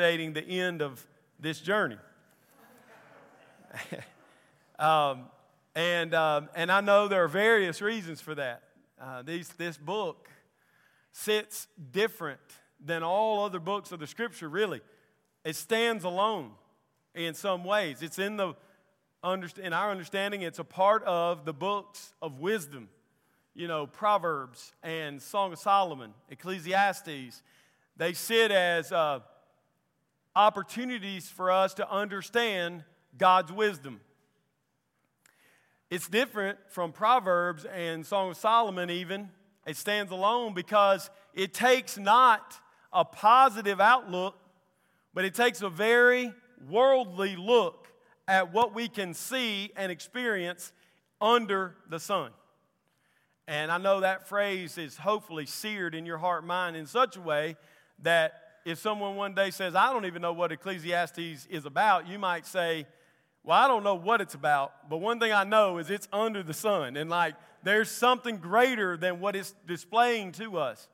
dating 0.00 0.32
the 0.32 0.42
end 0.42 0.80
of 0.80 1.06
this 1.38 1.60
journey. 1.60 1.98
um, 4.78 5.26
and, 5.74 6.14
um, 6.14 6.48
and 6.54 6.72
I 6.72 6.80
know 6.80 7.06
there 7.06 7.22
are 7.22 7.28
various 7.28 7.82
reasons 7.82 8.20
for 8.20 8.34
that. 8.34 8.62
Uh, 9.00 9.22
these, 9.22 9.48
this 9.50 9.76
book 9.76 10.28
sits 11.12 11.66
different 11.92 12.40
than 12.82 13.02
all 13.02 13.44
other 13.44 13.60
books 13.60 13.92
of 13.92 14.00
the 14.00 14.06
scripture, 14.06 14.48
really. 14.48 14.80
It 15.44 15.56
stands 15.56 16.04
alone 16.04 16.52
in 17.14 17.34
some 17.34 17.64
ways. 17.64 18.02
It's 18.02 18.18
in, 18.18 18.36
the, 18.36 18.54
in 19.62 19.72
our 19.72 19.90
understanding, 19.90 20.42
it's 20.42 20.58
a 20.58 20.64
part 20.64 21.04
of 21.04 21.44
the 21.44 21.52
books 21.52 22.14
of 22.22 22.40
wisdom. 22.40 22.88
You 23.54 23.68
know, 23.68 23.86
Proverbs 23.86 24.72
and 24.82 25.20
Song 25.20 25.52
of 25.52 25.58
Solomon, 25.58 26.14
Ecclesiastes. 26.30 27.42
They 27.96 28.12
sit 28.14 28.50
as 28.50 28.92
uh, 28.92 29.20
opportunities 30.34 31.28
for 31.28 31.50
us 31.50 31.74
to 31.74 31.90
understand 31.90 32.84
God's 33.16 33.52
wisdom. 33.52 34.00
It's 35.90 36.08
different 36.08 36.58
from 36.68 36.92
Proverbs 36.92 37.64
and 37.64 38.06
Song 38.06 38.30
of 38.30 38.36
Solomon, 38.36 38.90
even. 38.90 39.30
It 39.66 39.76
stands 39.76 40.12
alone 40.12 40.54
because 40.54 41.10
it 41.34 41.52
takes 41.52 41.98
not 41.98 42.54
a 42.92 43.04
positive 43.04 43.80
outlook, 43.80 44.36
but 45.12 45.24
it 45.24 45.34
takes 45.34 45.62
a 45.62 45.68
very 45.68 46.32
worldly 46.68 47.34
look 47.36 47.88
at 48.28 48.52
what 48.52 48.74
we 48.74 48.88
can 48.88 49.14
see 49.14 49.72
and 49.76 49.90
experience 49.90 50.72
under 51.20 51.74
the 51.88 51.98
sun. 51.98 52.30
And 53.48 53.72
I 53.72 53.78
know 53.78 54.00
that 54.00 54.28
phrase 54.28 54.78
is 54.78 54.96
hopefully 54.96 55.46
seared 55.46 55.96
in 55.96 56.06
your 56.06 56.18
heart 56.18 56.46
mind 56.46 56.76
in 56.76 56.86
such 56.86 57.16
a 57.16 57.20
way 57.20 57.56
that 58.02 58.49
if 58.64 58.78
someone 58.78 59.16
one 59.16 59.34
day 59.34 59.50
says, 59.50 59.74
I 59.74 59.92
don't 59.92 60.06
even 60.06 60.22
know 60.22 60.32
what 60.32 60.52
Ecclesiastes 60.52 61.46
is 61.50 61.64
about, 61.64 62.08
you 62.08 62.18
might 62.18 62.46
say, 62.46 62.86
Well, 63.42 63.58
I 63.58 63.68
don't 63.68 63.82
know 63.82 63.94
what 63.94 64.20
it's 64.20 64.34
about, 64.34 64.88
but 64.88 64.98
one 64.98 65.18
thing 65.20 65.32
I 65.32 65.44
know 65.44 65.78
is 65.78 65.90
it's 65.90 66.08
under 66.12 66.42
the 66.42 66.54
sun. 66.54 66.96
And 66.96 67.08
like, 67.10 67.34
there's 67.62 67.90
something 67.90 68.38
greater 68.38 68.96
than 68.96 69.20
what 69.20 69.36
it's 69.36 69.54
displaying 69.66 70.32
to 70.32 70.58
us. 70.58 70.88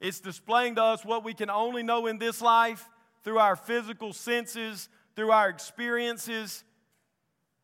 It's 0.00 0.20
displaying 0.20 0.74
to 0.76 0.82
us 0.82 1.04
what 1.04 1.24
we 1.24 1.34
can 1.34 1.50
only 1.50 1.82
know 1.82 2.06
in 2.06 2.18
this 2.18 2.42
life 2.42 2.88
through 3.22 3.38
our 3.38 3.56
physical 3.56 4.12
senses, 4.12 4.88
through 5.14 5.30
our 5.30 5.48
experiences. 5.48 6.64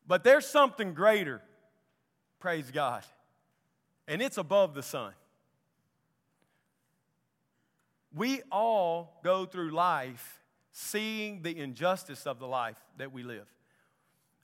But 0.07 0.23
there's 0.23 0.45
something 0.45 0.93
greater, 0.93 1.41
praise 2.39 2.71
God. 2.71 3.03
And 4.07 4.21
it's 4.21 4.37
above 4.37 4.73
the 4.73 4.83
sun. 4.83 5.13
We 8.15 8.41
all 8.51 9.19
go 9.23 9.45
through 9.45 9.71
life 9.71 10.41
seeing 10.71 11.41
the 11.41 11.57
injustice 11.57 12.25
of 12.25 12.39
the 12.39 12.47
life 12.47 12.77
that 12.97 13.11
we 13.11 13.23
live. 13.23 13.47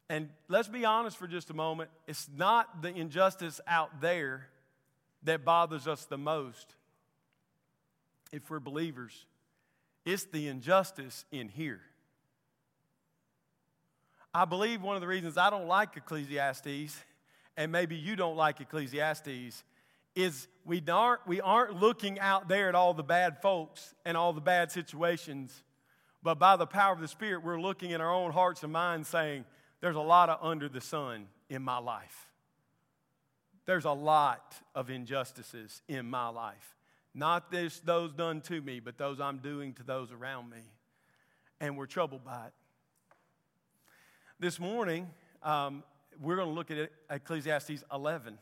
And 0.10 0.30
let's 0.48 0.68
be 0.68 0.86
honest 0.86 1.18
for 1.18 1.28
just 1.28 1.50
a 1.50 1.54
moment. 1.54 1.90
It's 2.08 2.28
not 2.36 2.82
the 2.82 2.90
injustice 2.90 3.62
out 3.68 4.02
there 4.02 4.48
that 5.24 5.46
bothers 5.46 5.88
us 5.88 6.06
the 6.06 6.18
most 6.18 6.76
if 8.32 8.50
we're 8.50 8.60
believers, 8.60 9.26
it's 10.06 10.26
the 10.26 10.48
injustice 10.48 11.26
in 11.32 11.50
here. 11.50 11.82
I 14.34 14.46
believe 14.46 14.82
one 14.82 14.96
of 14.96 15.02
the 15.02 15.08
reasons 15.08 15.38
I 15.38 15.50
don't 15.50 15.68
like 15.68 15.98
Ecclesiastes, 15.98 16.96
and 17.58 17.72
maybe 17.72 17.96
you 17.96 18.16
don't 18.16 18.36
like 18.36 18.62
Ecclesiastes, 18.62 19.64
is 20.20 20.48
we 20.66 20.84
aren't, 20.90 21.26
we 21.26 21.40
aren't 21.42 21.80
looking 21.80 22.20
out 22.20 22.48
there 22.48 22.70
at 22.70 22.76
all 22.76 22.94
the 22.94 23.04
bad 23.04 23.42
folks 23.42 23.94
and 24.06 24.18
all 24.18 24.34
the 24.34 24.42
bad 24.42 24.72
situations, 24.72 25.64
but 26.22 26.38
by 26.38 26.58
the 26.58 26.68
power 26.68 26.94
of 26.94 27.00
the 27.00 27.08
Spirit, 27.08 27.44
we're 27.44 27.60
looking 27.60 27.92
in 27.92 28.02
our 28.02 28.14
own 28.14 28.32
hearts 28.32 28.64
and 28.64 28.74
minds 28.74 29.08
saying, 29.08 29.46
There's 29.80 29.96
a 29.96 30.02
lot 30.02 30.30
of 30.30 30.40
under 30.42 30.68
the 30.68 30.82
sun 30.82 31.28
in 31.50 31.62
my 31.62 31.78
life. 31.78 32.28
There's 33.66 33.86
a 33.86 33.92
lot 33.92 34.56
of 34.76 34.90
injustices 34.90 35.82
in 35.88 36.10
my 36.10 36.28
life. 36.28 36.76
Not 37.14 37.52
this, 37.52 37.80
those 37.80 38.14
done 38.14 38.42
to 38.42 38.62
me, 38.62 38.80
but 38.80 38.98
those 38.98 39.20
I'm 39.20 39.38
doing 39.38 39.74
to 39.76 39.84
those 39.84 40.12
around 40.12 40.50
me. 40.50 40.64
And 41.62 41.78
we're 41.78 41.86
troubled 41.86 42.24
by 42.26 42.48
it. 42.48 42.54
This 44.40 44.60
morning, 44.60 45.10
um, 45.44 45.84
we're 46.22 46.36
going 46.36 46.48
to 46.48 46.54
look 46.54 46.72
at 46.72 46.92
Ecclesiastes 47.10 47.84
11. 47.94 48.38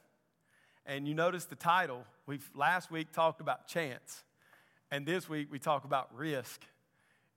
And 0.88 1.06
you 1.06 1.14
notice 1.14 1.44
the 1.44 1.56
title. 1.58 2.06
We've 2.26 2.50
last 2.56 2.90
week 2.90 3.12
talked 3.12 3.42
about 3.42 3.68
chance, 3.68 4.24
and 4.90 5.06
this 5.06 5.28
week 5.28 5.50
we 5.52 5.60
talk 5.60 5.84
about 5.84 6.16
risk. 6.16 6.62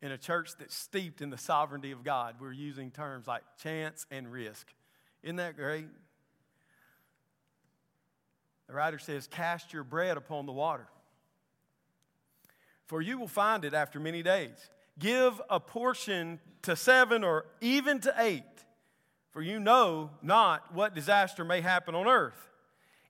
In 0.00 0.12
a 0.12 0.16
church 0.16 0.52
that's 0.58 0.74
steeped 0.74 1.20
in 1.20 1.30
the 1.30 1.36
sovereignty 1.36 1.90
of 1.90 2.04
God, 2.04 2.36
we're 2.40 2.52
using 2.52 2.90
terms 2.90 3.26
like 3.26 3.42
chance 3.60 4.06
and 4.10 4.30
risk. 4.30 4.72
Isn't 5.22 5.36
that 5.36 5.56
great? 5.56 5.88
The 8.68 8.72
writer 8.72 9.00
says, 9.00 9.26
Cast 9.26 9.72
your 9.72 9.82
bread 9.82 10.16
upon 10.16 10.46
the 10.46 10.52
water, 10.52 10.86
for 12.86 13.02
you 13.02 13.18
will 13.18 13.28
find 13.28 13.64
it 13.64 13.74
after 13.74 13.98
many 13.98 14.22
days. 14.22 14.70
Give 14.96 15.42
a 15.50 15.58
portion 15.58 16.38
to 16.62 16.76
seven 16.76 17.24
or 17.24 17.46
even 17.60 17.98
to 18.00 18.14
eight, 18.16 18.44
for 19.32 19.42
you 19.42 19.58
know 19.58 20.10
not 20.22 20.72
what 20.72 20.94
disaster 20.94 21.44
may 21.44 21.60
happen 21.60 21.96
on 21.96 22.06
earth. 22.06 22.49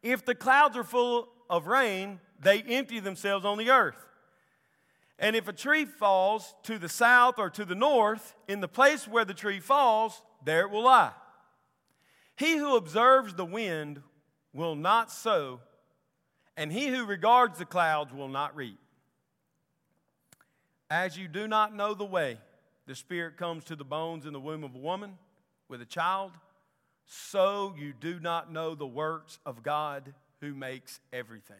If 0.02 0.24
the 0.24 0.34
clouds 0.34 0.76
are 0.76 0.84
full 0.84 1.28
of 1.48 1.66
rain, 1.66 2.20
they 2.40 2.62
empty 2.62 3.00
themselves 3.00 3.44
on 3.44 3.58
the 3.58 3.70
earth. 3.70 4.06
And 5.18 5.36
if 5.36 5.48
a 5.48 5.52
tree 5.52 5.84
falls 5.84 6.54
to 6.62 6.78
the 6.78 6.88
south 6.88 7.38
or 7.38 7.50
to 7.50 7.64
the 7.64 7.74
north, 7.74 8.34
in 8.48 8.60
the 8.60 8.68
place 8.68 9.06
where 9.06 9.26
the 9.26 9.34
tree 9.34 9.60
falls, 9.60 10.22
there 10.44 10.62
it 10.62 10.70
will 10.70 10.84
lie. 10.84 11.12
He 12.36 12.56
who 12.56 12.76
observes 12.76 13.34
the 13.34 13.44
wind 13.44 14.00
will 14.54 14.74
not 14.74 15.12
sow, 15.12 15.60
and 16.56 16.72
he 16.72 16.88
who 16.88 17.04
regards 17.04 17.58
the 17.58 17.66
clouds 17.66 18.14
will 18.14 18.28
not 18.28 18.56
reap. 18.56 18.78
As 20.90 21.18
you 21.18 21.28
do 21.28 21.46
not 21.46 21.74
know 21.74 21.92
the 21.92 22.04
way, 22.04 22.38
the 22.86 22.94
Spirit 22.94 23.36
comes 23.36 23.64
to 23.64 23.76
the 23.76 23.84
bones 23.84 24.24
in 24.24 24.32
the 24.32 24.40
womb 24.40 24.64
of 24.64 24.74
a 24.74 24.78
woman 24.78 25.18
with 25.68 25.82
a 25.82 25.86
child 25.86 26.32
so 27.12 27.74
you 27.76 27.92
do 27.92 28.20
not 28.20 28.52
know 28.52 28.76
the 28.76 28.86
works 28.86 29.40
of 29.44 29.64
God 29.64 30.14
who 30.40 30.54
makes 30.54 31.00
everything. 31.12 31.56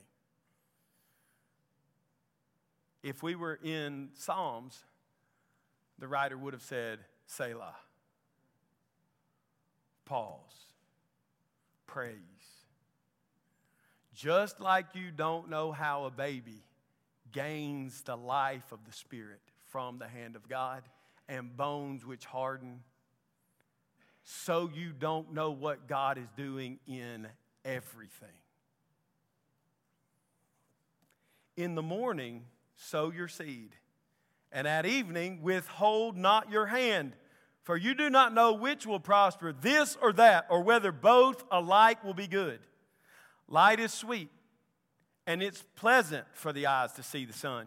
If 3.03 3.21
we 3.25 3.35
were 3.35 3.59
in 3.61 4.11
Psalms, 4.15 4.85
the 5.99 6.07
writer 6.07 6.39
would 6.39 6.53
have 6.53 6.63
said, 6.63 7.01
Selah. 7.27 7.75
Pause. 10.05 10.37
Praise. 11.85 12.15
Just 14.15 14.61
like 14.61 14.95
you 14.95 15.11
don't 15.11 15.51
know 15.51 15.73
how 15.73 16.05
a 16.05 16.13
baby 16.13 16.63
gains 17.33 18.03
the 18.03 18.17
life 18.17 18.71
of 18.71 18.79
the 18.87 18.93
Spirit 18.93 19.41
from 19.67 19.99
the 19.99 20.07
hand 20.07 20.37
of 20.37 20.49
God 20.49 20.85
and 21.29 21.57
bones 21.57 22.07
which 22.07 22.25
harden 22.25 22.85
so 24.25 24.71
you 24.73 24.93
don't 24.93 25.33
know 25.33 25.51
what 25.51 25.89
God 25.89 26.19
is 26.19 26.29
doing 26.37 26.79
in 26.87 27.27
everything. 27.65 28.29
In 31.57 31.75
the 31.75 31.83
morning, 31.83 32.45
sow 32.77 33.11
your 33.11 33.29
seed, 33.29 33.77
and 34.53 34.67
at 34.67 34.87
evening, 34.87 35.43
withhold 35.43 36.17
not 36.17 36.51
your 36.51 36.67
hand, 36.67 37.13
for 37.63 37.77
you 37.77 37.95
do 37.95 38.09
not 38.09 38.33
know 38.33 38.53
which 38.53 38.87
will 38.87 39.01
prosper, 39.01 39.53
this 39.53 39.97
or 40.01 40.13
that, 40.15 40.47
or 40.49 40.63
whether 40.63 40.93
both 40.93 41.45
alike 41.51 42.03
will 42.03 42.15
be 42.15 42.27
good. 42.27 42.61
Light 43.49 43.81
is 43.81 43.93
sweet, 43.93 44.31
and 45.27 45.43
it's 45.43 45.65
pleasant 45.77 46.25
for 46.33 46.53
the 46.53 46.67
eyes 46.67 46.93
to 46.93 47.03
see 47.03 47.25
the 47.25 47.33
sun. 47.33 47.67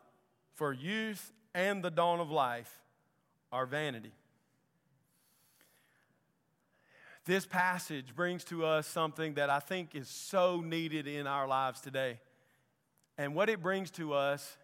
for 0.55 0.73
youth 0.73 1.31
and 1.53 1.83
the 1.83 1.91
dawn 1.91 2.19
of 2.19 2.31
life 2.31 2.81
are 3.51 3.65
vanity. 3.65 4.13
This 7.25 7.45
passage 7.45 8.15
brings 8.15 8.43
to 8.45 8.65
us 8.65 8.87
something 8.87 9.35
that 9.35 9.49
I 9.49 9.59
think 9.59 9.95
is 9.95 10.09
so 10.09 10.61
needed 10.61 11.07
in 11.07 11.27
our 11.27 11.47
lives 11.47 11.79
today. 11.79 12.19
And 13.17 13.35
what 13.35 13.49
it 13.49 13.61
brings 13.61 13.91
to 13.91 14.13
us 14.13 14.57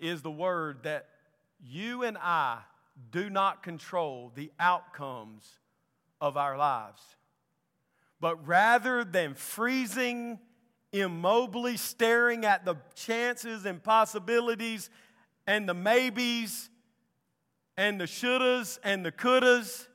is 0.00 0.22
the 0.22 0.30
word 0.30 0.84
that 0.84 1.08
you 1.60 2.02
and 2.02 2.16
I 2.18 2.58
do 3.10 3.28
not 3.28 3.62
control 3.62 4.32
the 4.34 4.50
outcomes 4.58 5.58
of 6.20 6.36
our 6.36 6.56
lives. 6.56 7.02
But 8.20 8.46
rather 8.46 9.04
than 9.04 9.34
freezing, 9.34 10.38
immobily 10.92 11.78
staring 11.78 12.44
at 12.44 12.64
the 12.64 12.76
chances 12.94 13.66
and 13.66 13.82
possibilities 13.82 14.88
and 15.46 15.68
the 15.68 15.74
maybes 15.74 16.70
and 17.76 18.00
the 18.00 18.04
shouldas 18.04 18.78
and 18.84 19.04
the 19.04 19.12
couldas, 19.12 19.86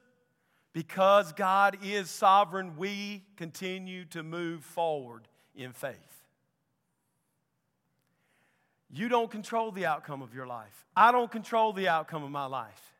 because 0.74 1.32
God 1.34 1.78
is 1.82 2.10
sovereign, 2.10 2.76
we 2.78 3.24
continue 3.36 4.06
to 4.06 4.24
move 4.24 4.64
forward 4.64 5.28
in 5.56 5.74
faith. 5.74 5.96
You 8.90 9.10
don't 9.10 9.30
control 9.30 9.72
the 9.72 9.86
outcome 9.86 10.22
of 10.22 10.34
your 10.34 10.48
life. 10.48 10.86
I 10.96 11.12
don't 11.12 11.32
control 11.32 11.74
the 11.74 11.88
outcome 11.88 12.24
of 12.24 12.32
my 12.32 12.46
life. 12.46 12.94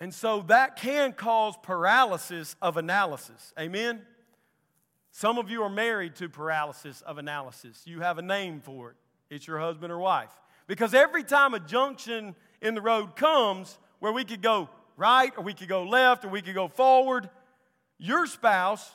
And 0.00 0.14
so 0.14 0.42
that 0.48 0.76
can 0.76 1.12
cause 1.12 1.54
paralysis 1.62 2.54
of 2.62 2.76
analysis. 2.76 3.52
Amen? 3.58 4.02
Some 5.10 5.38
of 5.38 5.50
you 5.50 5.62
are 5.62 5.70
married 5.70 6.14
to 6.16 6.28
paralysis 6.28 7.00
of 7.00 7.18
analysis. 7.18 7.82
You 7.84 8.00
have 8.00 8.18
a 8.18 8.22
name 8.22 8.60
for 8.60 8.90
it. 8.90 8.96
It's 9.30 9.46
your 9.46 9.58
husband 9.58 9.92
or 9.92 9.98
wife. 9.98 10.30
Because 10.68 10.94
every 10.94 11.24
time 11.24 11.54
a 11.54 11.60
junction 11.60 12.36
in 12.62 12.76
the 12.76 12.80
road 12.80 13.16
comes 13.16 13.76
where 13.98 14.12
we 14.12 14.22
could 14.22 14.42
go 14.42 14.68
right 14.96 15.32
or 15.36 15.42
we 15.42 15.54
could 15.54 15.68
go 15.68 15.82
left 15.82 16.24
or 16.24 16.28
we 16.28 16.42
could 16.42 16.54
go 16.54 16.68
forward, 16.68 17.28
your 17.98 18.26
spouse 18.26 18.88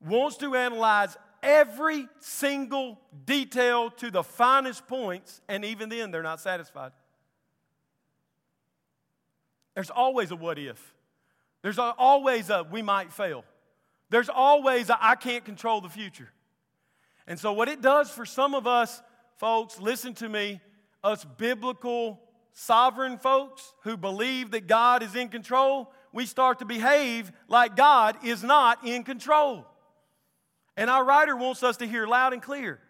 wants 0.00 0.36
to 0.36 0.54
analyze 0.54 1.16
every 1.42 2.08
single 2.20 3.00
detail 3.24 3.90
to 3.90 4.10
the 4.10 4.22
finest 4.22 4.86
points, 4.86 5.40
and 5.48 5.64
even 5.64 5.88
then, 5.88 6.10
they're 6.10 6.22
not 6.22 6.40
satisfied. 6.40 6.92
There's 9.74 9.90
always 9.90 10.30
a 10.30 10.36
what 10.36 10.58
if. 10.58 10.94
There's 11.62 11.78
always 11.78 12.50
a 12.50 12.64
we 12.64 12.82
might 12.82 13.12
fail. 13.12 13.44
There's 14.10 14.28
always 14.28 14.90
a 14.90 14.98
I 15.00 15.14
can't 15.14 15.44
control 15.44 15.80
the 15.80 15.88
future. 15.88 16.28
And 17.26 17.38
so, 17.38 17.52
what 17.52 17.68
it 17.68 17.80
does 17.80 18.10
for 18.10 18.26
some 18.26 18.54
of 18.54 18.66
us, 18.66 19.02
folks, 19.38 19.80
listen 19.80 20.14
to 20.14 20.28
me, 20.28 20.60
us 21.02 21.24
biblical, 21.24 22.20
sovereign 22.52 23.18
folks 23.18 23.72
who 23.84 23.96
believe 23.96 24.50
that 24.50 24.66
God 24.66 25.02
is 25.02 25.14
in 25.14 25.28
control, 25.28 25.92
we 26.12 26.26
start 26.26 26.58
to 26.58 26.64
behave 26.64 27.30
like 27.48 27.76
God 27.76 28.16
is 28.24 28.42
not 28.42 28.84
in 28.84 29.04
control. 29.04 29.64
And 30.76 30.90
our 30.90 31.04
writer 31.04 31.36
wants 31.36 31.62
us 31.62 31.76
to 31.78 31.86
hear 31.86 32.06
loud 32.06 32.32
and 32.32 32.42
clear. 32.42 32.80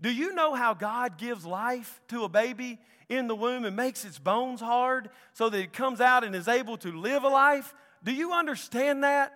Do 0.00 0.12
you 0.12 0.34
know 0.34 0.54
how 0.54 0.74
God 0.74 1.18
gives 1.18 1.44
life 1.44 2.00
to 2.08 2.24
a 2.24 2.28
baby 2.28 2.78
in 3.08 3.26
the 3.26 3.34
womb 3.34 3.64
and 3.64 3.74
makes 3.74 4.04
its 4.04 4.18
bones 4.18 4.60
hard 4.60 5.08
so 5.32 5.48
that 5.48 5.58
it 5.58 5.72
comes 5.72 6.00
out 6.00 6.22
and 6.22 6.34
is 6.34 6.48
able 6.48 6.76
to 6.78 6.92
live 6.92 7.24
a 7.24 7.28
life? 7.28 7.74
Do 8.04 8.12
you 8.12 8.32
understand 8.32 9.04
that? 9.04 9.32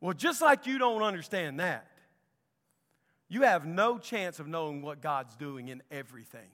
Well, 0.00 0.12
just 0.12 0.42
like 0.42 0.66
you 0.66 0.78
don't 0.78 1.02
understand 1.02 1.60
that, 1.60 1.86
you 3.34 3.42
have 3.42 3.66
no 3.66 3.98
chance 3.98 4.38
of 4.38 4.46
knowing 4.46 4.80
what 4.80 5.02
God's 5.02 5.34
doing 5.36 5.68
in 5.68 5.82
everything. 5.90 6.48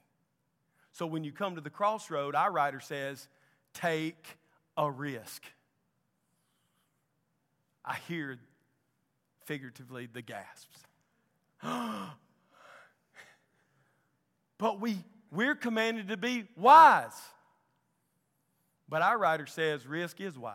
So 0.93 1.07
when 1.07 1.23
you 1.25 1.31
come 1.31 1.55
to 1.55 1.61
the 1.61 1.71
crossroad, 1.71 2.35
our 2.35 2.51
writer 2.51 2.81
says, 2.81 3.29
take 3.75 4.39
a 4.77 4.91
risk. 4.91 5.45
I 7.85 7.97
hear 8.09 8.39
figuratively, 9.45 10.09
the 10.11 10.23
gasps. 10.23 10.79
but 14.59 14.81
we, 14.81 14.97
we're 15.31 15.55
commanded 15.55 16.09
to 16.09 16.17
be 16.17 16.45
wise. 16.57 17.13
But 18.89 19.03
our 19.03 19.19
writer 19.19 19.47
says 19.47 19.87
risk 19.87 20.21
is 20.21 20.39
wise. 20.39 20.55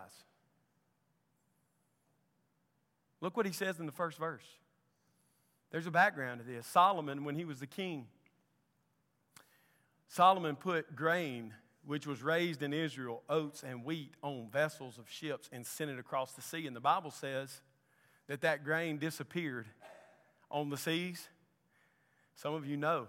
Look 3.22 3.38
what 3.38 3.46
he 3.46 3.54
says 3.54 3.80
in 3.80 3.86
the 3.86 3.92
first 3.92 4.18
verse. 4.18 4.44
There's 5.76 5.88
a 5.88 5.92
background 5.92 6.40
to 6.40 6.50
this. 6.50 6.66
Solomon, 6.66 7.26
when 7.26 7.36
he 7.36 7.44
was 7.44 7.60
the 7.60 7.68
king, 7.68 8.08
Solomon 10.08 10.56
put 10.56 10.96
grain, 10.96 11.54
which 11.86 12.08
was 12.08 12.24
raised 12.24 12.64
in 12.64 12.72
Israel, 12.72 13.24
oats 13.28 13.62
and 13.62 13.84
wheat, 13.84 14.14
on 14.24 14.48
vessels 14.50 14.98
of 14.98 15.10
ships 15.10 15.50
and 15.52 15.66
sent 15.66 15.92
it 15.92 16.00
across 16.00 16.32
the 16.32 16.42
sea. 16.42 16.66
And 16.66 16.74
the 16.74 16.80
Bible 16.80 17.12
says 17.12 17.60
that 18.28 18.40
that 18.40 18.64
grain 18.64 19.00
disappeared 19.00 19.66
on 20.50 20.70
the 20.70 20.78
seas? 20.78 21.28
Some 22.36 22.54
of 22.54 22.66
you 22.66 22.78
know 22.78 23.08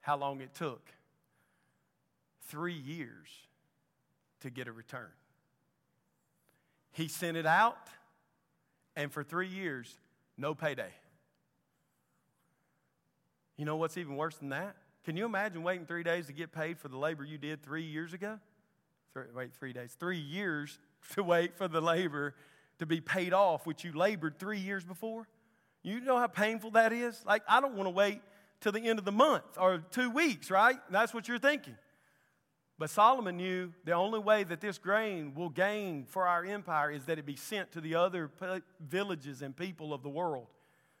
how 0.00 0.16
long 0.16 0.40
it 0.40 0.56
took 0.56 0.82
three 2.48 2.74
years 2.74 3.28
to 4.40 4.50
get 4.50 4.66
a 4.66 4.72
return. 4.72 5.12
He 6.90 7.06
sent 7.06 7.36
it 7.36 7.46
out, 7.46 7.86
and 8.96 9.12
for 9.12 9.22
three 9.22 9.46
years, 9.46 9.94
no 10.36 10.52
payday. 10.52 10.90
You 13.56 13.64
know 13.64 13.76
what's 13.76 13.96
even 13.96 14.16
worse 14.16 14.36
than 14.36 14.50
that? 14.50 14.76
Can 15.04 15.16
you 15.16 15.24
imagine 15.24 15.62
waiting 15.62 15.86
three 15.86 16.04
days 16.04 16.26
to 16.26 16.32
get 16.32 16.52
paid 16.52 16.78
for 16.78 16.88
the 16.88 16.96
labor 16.96 17.24
you 17.24 17.38
did 17.38 17.62
three 17.62 17.82
years 17.82 18.12
ago? 18.12 18.38
Three, 19.12 19.24
wait, 19.34 19.54
three 19.54 19.72
days. 19.72 19.96
Three 19.98 20.18
years 20.18 20.78
to 21.14 21.22
wait 21.22 21.56
for 21.56 21.68
the 21.68 21.80
labor 21.80 22.34
to 22.78 22.86
be 22.86 23.00
paid 23.00 23.32
off, 23.32 23.66
which 23.66 23.84
you 23.84 23.92
labored 23.92 24.38
three 24.38 24.58
years 24.58 24.84
before? 24.84 25.28
You 25.82 26.00
know 26.00 26.18
how 26.18 26.28
painful 26.28 26.72
that 26.72 26.92
is? 26.92 27.22
Like, 27.26 27.42
I 27.48 27.60
don't 27.60 27.74
want 27.74 27.86
to 27.86 27.90
wait 27.90 28.20
till 28.60 28.72
the 28.72 28.80
end 28.80 28.98
of 28.98 29.04
the 29.04 29.12
month 29.12 29.44
or 29.58 29.78
two 29.90 30.10
weeks, 30.10 30.50
right? 30.50 30.76
That's 30.90 31.12
what 31.12 31.26
you're 31.26 31.38
thinking. 31.38 31.76
But 32.78 32.90
Solomon 32.90 33.36
knew 33.36 33.72
the 33.84 33.92
only 33.92 34.20
way 34.20 34.44
that 34.44 34.60
this 34.60 34.78
grain 34.78 35.34
will 35.34 35.50
gain 35.50 36.04
for 36.06 36.26
our 36.26 36.44
empire 36.44 36.90
is 36.90 37.04
that 37.06 37.18
it 37.18 37.26
be 37.26 37.36
sent 37.36 37.72
to 37.72 37.80
the 37.80 37.96
other 37.96 38.30
villages 38.80 39.42
and 39.42 39.56
people 39.56 39.92
of 39.92 40.02
the 40.02 40.08
world 40.08 40.46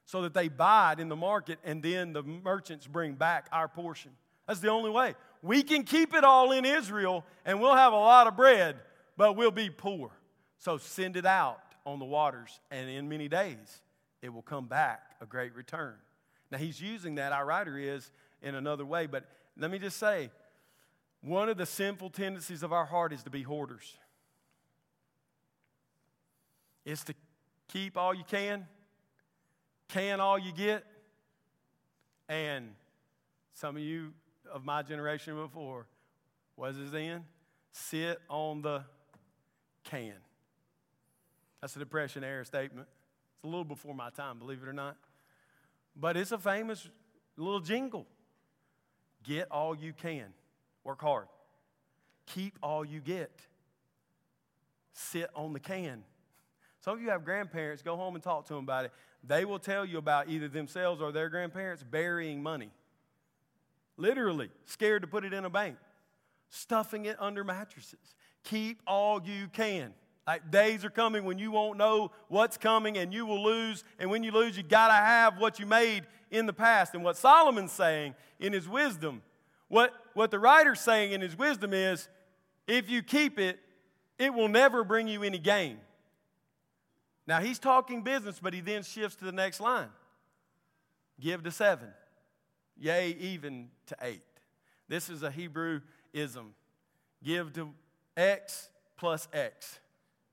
so 0.04 0.22
that 0.22 0.34
they 0.34 0.48
buy 0.48 0.92
it 0.92 1.00
in 1.00 1.08
the 1.08 1.16
market 1.16 1.58
and 1.64 1.82
then 1.82 2.12
the 2.12 2.22
merchants 2.22 2.86
bring 2.86 3.14
back 3.14 3.46
our 3.52 3.68
portion. 3.68 4.10
That's 4.46 4.60
the 4.60 4.68
only 4.68 4.90
way. 4.90 5.14
We 5.42 5.62
can 5.62 5.84
keep 5.84 6.14
it 6.14 6.24
all 6.24 6.52
in 6.52 6.64
Israel 6.64 7.24
and 7.44 7.60
we'll 7.60 7.74
have 7.74 7.92
a 7.92 7.96
lot 7.96 8.26
of 8.26 8.36
bread, 8.36 8.76
but 9.16 9.36
we'll 9.36 9.50
be 9.50 9.70
poor. 9.70 10.10
So 10.58 10.78
send 10.78 11.16
it 11.16 11.26
out 11.26 11.58
on 11.84 11.98
the 11.98 12.04
waters, 12.04 12.60
and 12.70 12.88
in 12.88 13.08
many 13.08 13.26
days 13.28 13.82
it 14.22 14.32
will 14.32 14.42
come 14.42 14.66
back 14.66 15.16
a 15.20 15.26
great 15.26 15.54
return. 15.56 15.94
Now, 16.52 16.58
he's 16.58 16.80
using 16.80 17.16
that, 17.16 17.32
our 17.32 17.44
writer 17.44 17.76
is, 17.76 18.10
in 18.42 18.54
another 18.54 18.84
way, 18.84 19.06
but 19.06 19.24
let 19.58 19.70
me 19.70 19.78
just 19.78 19.96
say 19.96 20.30
one 21.20 21.48
of 21.48 21.56
the 21.56 21.66
sinful 21.66 22.10
tendencies 22.10 22.62
of 22.62 22.72
our 22.72 22.84
heart 22.84 23.12
is 23.12 23.22
to 23.22 23.30
be 23.30 23.42
hoarders. 23.42 23.96
It's 26.84 27.04
to 27.04 27.14
keep 27.68 27.96
all 27.96 28.12
you 28.12 28.24
can, 28.28 28.66
can 29.92 30.20
all 30.20 30.38
you 30.38 30.52
get, 30.52 30.84
and 32.26 32.70
some 33.52 33.76
of 33.76 33.82
you 33.82 34.12
of 34.50 34.64
my 34.64 34.82
generation 34.82 35.36
before, 35.36 35.86
was 36.56 36.76
his 36.76 36.94
end? 36.94 37.24
Sit 37.72 38.18
on 38.30 38.62
the 38.62 38.84
can. 39.84 40.14
That's 41.60 41.76
a 41.76 41.78
Depression 41.78 42.24
era 42.24 42.44
statement. 42.46 42.88
It's 43.36 43.44
a 43.44 43.46
little 43.46 43.64
before 43.64 43.94
my 43.94 44.08
time, 44.08 44.38
believe 44.38 44.62
it 44.62 44.68
or 44.68 44.72
not. 44.72 44.96
But 45.94 46.16
it's 46.16 46.32
a 46.32 46.38
famous 46.38 46.88
little 47.36 47.60
jingle. 47.60 48.06
Get 49.22 49.50
all 49.50 49.76
you 49.76 49.92
can. 49.92 50.32
Work 50.84 51.02
hard. 51.02 51.26
Keep 52.26 52.58
all 52.62 52.82
you 52.82 53.00
get. 53.00 53.30
Sit 54.94 55.28
on 55.34 55.52
the 55.52 55.60
can. 55.60 56.02
Some 56.80 56.94
of 56.94 57.02
you 57.02 57.10
have 57.10 57.24
grandparents, 57.24 57.82
go 57.82 57.94
home 57.94 58.14
and 58.14 58.24
talk 58.24 58.46
to 58.46 58.54
them 58.54 58.64
about 58.64 58.86
it. 58.86 58.92
They 59.24 59.44
will 59.44 59.58
tell 59.58 59.84
you 59.84 59.98
about 59.98 60.28
either 60.28 60.48
themselves 60.48 61.00
or 61.00 61.12
their 61.12 61.28
grandparents 61.28 61.82
burying 61.82 62.42
money. 62.42 62.70
Literally, 63.96 64.50
scared 64.64 65.02
to 65.02 65.08
put 65.08 65.24
it 65.24 65.32
in 65.32 65.44
a 65.44 65.50
bank, 65.50 65.76
stuffing 66.48 67.04
it 67.04 67.16
under 67.20 67.44
mattresses. 67.44 68.14
Keep 68.44 68.80
all 68.86 69.22
you 69.22 69.48
can. 69.48 69.92
Like 70.26 70.50
days 70.50 70.84
are 70.84 70.90
coming 70.90 71.24
when 71.24 71.38
you 71.38 71.50
won't 71.50 71.78
know 71.78 72.12
what's 72.28 72.56
coming 72.56 72.96
and 72.96 73.12
you 73.12 73.26
will 73.26 73.42
lose. 73.42 73.84
And 73.98 74.10
when 74.10 74.22
you 74.22 74.30
lose, 74.30 74.56
you 74.56 74.62
got 74.62 74.88
to 74.88 74.94
have 74.94 75.38
what 75.38 75.58
you 75.58 75.66
made 75.66 76.06
in 76.30 76.46
the 76.46 76.52
past. 76.52 76.94
And 76.94 77.04
what 77.04 77.16
Solomon's 77.16 77.72
saying 77.72 78.14
in 78.38 78.52
his 78.52 78.68
wisdom, 78.68 79.22
what, 79.68 79.92
what 80.14 80.30
the 80.30 80.38
writer's 80.38 80.80
saying 80.80 81.12
in 81.12 81.20
his 81.20 81.36
wisdom 81.36 81.72
is 81.72 82.08
if 82.66 82.88
you 82.88 83.02
keep 83.02 83.38
it, 83.38 83.58
it 84.18 84.32
will 84.32 84.48
never 84.48 84.84
bring 84.84 85.08
you 85.08 85.22
any 85.22 85.38
gain. 85.38 85.78
Now 87.26 87.40
he's 87.40 87.58
talking 87.58 88.02
business, 88.02 88.38
but 88.40 88.54
he 88.54 88.60
then 88.60 88.82
shifts 88.82 89.16
to 89.16 89.24
the 89.24 89.32
next 89.32 89.60
line 89.60 89.88
give 91.20 91.44
to 91.44 91.52
seven, 91.52 91.88
yea, 92.76 93.10
even 93.20 93.68
to 93.86 93.96
eight. 94.02 94.22
This 94.88 95.08
is 95.08 95.22
a 95.22 95.30
Hebrewism. 95.30 96.46
Give 97.22 97.52
to 97.52 97.70
X 98.16 98.68
plus 98.96 99.28
X 99.32 99.78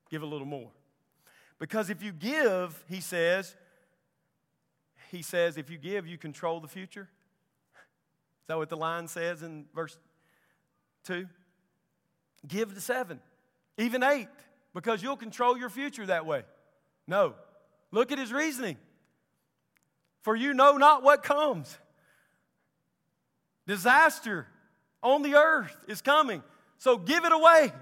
give 0.09 0.23
a 0.23 0.25
little 0.25 0.47
more. 0.47 0.69
Because 1.59 1.89
if 1.89 2.01
you 2.01 2.11
give, 2.11 2.83
he 2.89 3.01
says, 3.01 3.55
he 5.11 5.21
says, 5.21 5.57
if 5.57 5.69
you 5.69 5.77
give, 5.77 6.07
you 6.07 6.17
control 6.17 6.59
the 6.59 6.67
future. 6.67 7.09
Is 7.73 8.47
that 8.47 8.57
what 8.57 8.69
the 8.69 8.77
line 8.77 9.07
says 9.07 9.43
in 9.43 9.65
verse 9.73 9.97
2? 11.05 11.27
give 12.47 12.73
to 12.73 12.79
seven, 12.79 13.19
even 13.77 14.01
eight, 14.01 14.29
because 14.73 15.03
you'll 15.03 15.17
control 15.17 15.57
your 15.57 15.69
future 15.69 16.05
that 16.05 16.25
way. 16.25 16.43
No. 17.09 17.33
Look 17.91 18.11
at 18.11 18.19
his 18.19 18.31
reasoning. 18.31 18.77
For 20.21 20.35
you 20.35 20.53
know 20.53 20.77
not 20.77 21.01
what 21.01 21.23
comes. 21.23 21.75
Disaster 23.65 24.45
on 25.01 25.23
the 25.23 25.33
earth 25.35 25.75
is 25.87 26.01
coming. 26.01 26.43
So 26.77 26.97
give 26.97 27.25
it 27.25 27.31
away. 27.31 27.73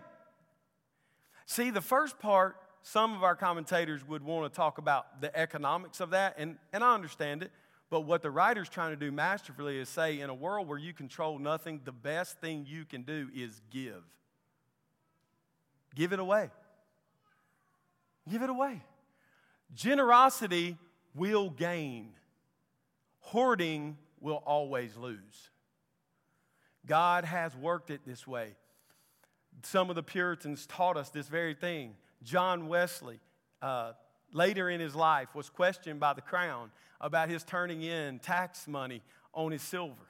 See, 1.45 1.71
the 1.71 1.81
first 1.81 2.19
part, 2.19 2.55
some 2.83 3.13
of 3.13 3.23
our 3.23 3.35
commentators 3.35 4.07
would 4.07 4.23
want 4.23 4.51
to 4.51 4.55
talk 4.55 4.77
about 4.77 5.19
the 5.19 5.37
economics 5.37 5.99
of 5.99 6.11
that, 6.11 6.35
and, 6.37 6.57
and 6.71 6.83
I 6.83 6.93
understand 6.93 7.43
it. 7.43 7.51
But 7.89 8.01
what 8.01 8.21
the 8.21 8.31
writer's 8.31 8.69
trying 8.69 8.91
to 8.91 8.97
do 8.97 9.11
masterfully 9.11 9.77
is 9.77 9.89
say, 9.89 10.21
in 10.21 10.29
a 10.29 10.33
world 10.33 10.67
where 10.67 10.77
you 10.77 10.93
control 10.93 11.37
nothing, 11.37 11.81
the 11.83 11.91
best 11.91 12.39
thing 12.39 12.65
you 12.67 12.85
can 12.85 13.03
do 13.03 13.29
is 13.33 13.61
give. 13.71 14.03
Give 15.95 16.13
it 16.13 16.19
away. 16.19 16.49
Give 18.29 18.41
it 18.41 18.49
away. 18.49 18.81
Generosity 19.73 20.77
will 21.13 21.49
gain, 21.49 22.09
hoarding 23.19 23.97
will 24.19 24.41
always 24.45 24.95
lose. 24.97 25.49
God 26.85 27.25
has 27.25 27.55
worked 27.55 27.89
it 27.89 28.01
this 28.05 28.25
way. 28.25 28.55
Some 29.63 29.89
of 29.89 29.95
the 29.95 30.03
Puritans 30.03 30.65
taught 30.65 30.97
us 30.97 31.09
this 31.09 31.27
very 31.27 31.53
thing. 31.53 31.95
John 32.23 32.67
Wesley, 32.67 33.19
uh, 33.61 33.93
later 34.31 34.69
in 34.69 34.79
his 34.79 34.95
life, 34.95 35.35
was 35.35 35.49
questioned 35.49 35.99
by 35.99 36.13
the 36.13 36.21
crown 36.21 36.71
about 37.01 37.29
his 37.29 37.43
turning 37.43 37.81
in 37.83 38.19
tax 38.19 38.67
money 38.67 39.01
on 39.33 39.51
his 39.51 39.61
silver. 39.61 40.07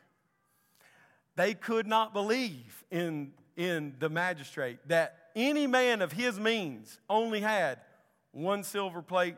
They 1.35 1.53
could 1.53 1.87
not 1.87 2.13
believe 2.13 2.83
in, 2.91 3.33
in 3.55 3.95
the 3.99 4.09
magistrate 4.09 4.79
that 4.87 5.29
any 5.35 5.67
man 5.67 6.01
of 6.01 6.11
his 6.11 6.39
means 6.39 6.99
only 7.09 7.41
had 7.41 7.79
one 8.31 8.63
silver 8.63 9.01
plate, 9.01 9.35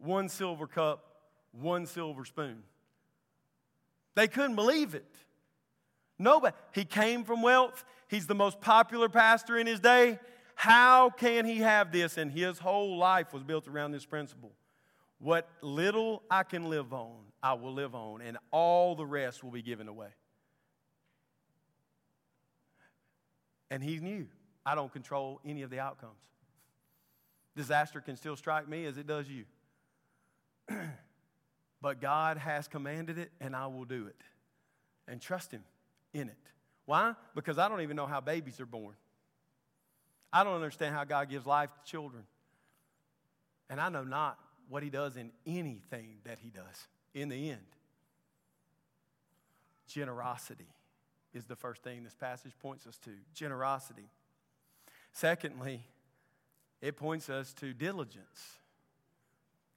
one 0.00 0.28
silver 0.28 0.66
cup, 0.66 1.04
one 1.52 1.86
silver 1.86 2.24
spoon. 2.24 2.62
They 4.14 4.28
couldn't 4.28 4.56
believe 4.56 4.94
it. 4.94 5.14
Nobody. 6.18 6.54
He 6.72 6.84
came 6.84 7.24
from 7.24 7.42
wealth. 7.42 7.84
He's 8.08 8.26
the 8.26 8.34
most 8.34 8.60
popular 8.60 9.08
pastor 9.08 9.56
in 9.56 9.66
his 9.66 9.80
day. 9.80 10.18
How 10.54 11.08
can 11.08 11.46
he 11.46 11.58
have 11.58 11.92
this? 11.92 12.18
And 12.18 12.30
his 12.30 12.58
whole 12.58 12.98
life 12.98 13.32
was 13.32 13.42
built 13.42 13.66
around 13.68 13.92
this 13.92 14.04
principle. 14.04 14.52
What 15.18 15.48
little 15.62 16.22
I 16.30 16.42
can 16.42 16.68
live 16.68 16.92
on, 16.92 17.16
I 17.42 17.54
will 17.54 17.72
live 17.72 17.94
on, 17.94 18.20
and 18.20 18.36
all 18.50 18.94
the 18.94 19.06
rest 19.06 19.44
will 19.44 19.50
be 19.50 19.62
given 19.62 19.88
away. 19.88 20.08
And 23.70 23.82
he 23.82 23.98
knew 23.98 24.26
I 24.66 24.74
don't 24.74 24.92
control 24.92 25.40
any 25.44 25.62
of 25.62 25.70
the 25.70 25.78
outcomes. 25.78 26.12
Disaster 27.56 28.00
can 28.00 28.16
still 28.16 28.36
strike 28.36 28.68
me 28.68 28.84
as 28.86 28.98
it 28.98 29.06
does 29.06 29.28
you. 29.28 29.44
but 31.82 32.00
God 32.00 32.38
has 32.38 32.68
commanded 32.68 33.18
it, 33.18 33.30
and 33.40 33.54
I 33.54 33.66
will 33.66 33.84
do 33.84 34.06
it. 34.06 34.16
And 35.08 35.20
trust 35.20 35.50
Him 35.50 35.64
in 36.12 36.28
it. 36.28 36.36
Why? 36.86 37.14
Because 37.34 37.58
I 37.58 37.68
don't 37.68 37.80
even 37.80 37.96
know 37.96 38.06
how 38.06 38.20
babies 38.20 38.60
are 38.60 38.66
born. 38.66 38.94
I 40.32 40.44
don't 40.44 40.54
understand 40.54 40.94
how 40.94 41.04
God 41.04 41.28
gives 41.28 41.46
life 41.46 41.70
to 41.72 41.90
children. 41.90 42.24
And 43.68 43.80
I 43.80 43.88
know 43.88 44.04
not 44.04 44.38
what 44.68 44.82
He 44.82 44.90
does 44.90 45.16
in 45.16 45.30
anything 45.46 46.18
that 46.24 46.38
He 46.38 46.50
does 46.50 46.88
in 47.14 47.28
the 47.28 47.50
end. 47.50 47.60
Generosity 49.88 50.68
is 51.34 51.46
the 51.46 51.56
first 51.56 51.82
thing 51.82 52.04
this 52.04 52.14
passage 52.14 52.52
points 52.60 52.86
us 52.86 52.96
to. 52.98 53.10
Generosity. 53.34 54.08
Secondly, 55.12 55.84
it 56.80 56.96
points 56.96 57.28
us 57.28 57.52
to 57.54 57.72
diligence. 57.72 58.58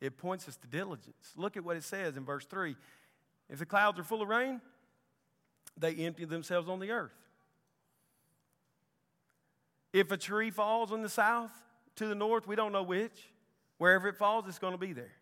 It 0.03 0.17
points 0.17 0.49
us 0.49 0.57
to 0.57 0.67
diligence. 0.67 1.31
Look 1.37 1.55
at 1.55 1.63
what 1.63 1.77
it 1.77 1.83
says 1.85 2.17
in 2.17 2.25
verse 2.25 2.45
3. 2.45 2.75
If 3.49 3.59
the 3.59 3.65
clouds 3.65 3.97
are 3.97 4.03
full 4.03 4.21
of 4.21 4.27
rain, 4.27 4.59
they 5.77 5.95
empty 5.95 6.25
themselves 6.25 6.67
on 6.67 6.81
the 6.81 6.91
earth. 6.91 7.15
If 9.93 10.11
a 10.11 10.17
tree 10.17 10.51
falls 10.51 10.91
on 10.91 11.03
the 11.03 11.09
south, 11.09 11.51
to 11.95 12.05
the 12.05 12.15
north, 12.15 12.45
we 12.45 12.57
don't 12.57 12.73
know 12.73 12.83
which. 12.83 13.29
Wherever 13.77 14.09
it 14.09 14.17
falls, 14.17 14.43
it's 14.45 14.59
going 14.59 14.73
to 14.73 14.77
be 14.77 14.91
there. 14.91 15.13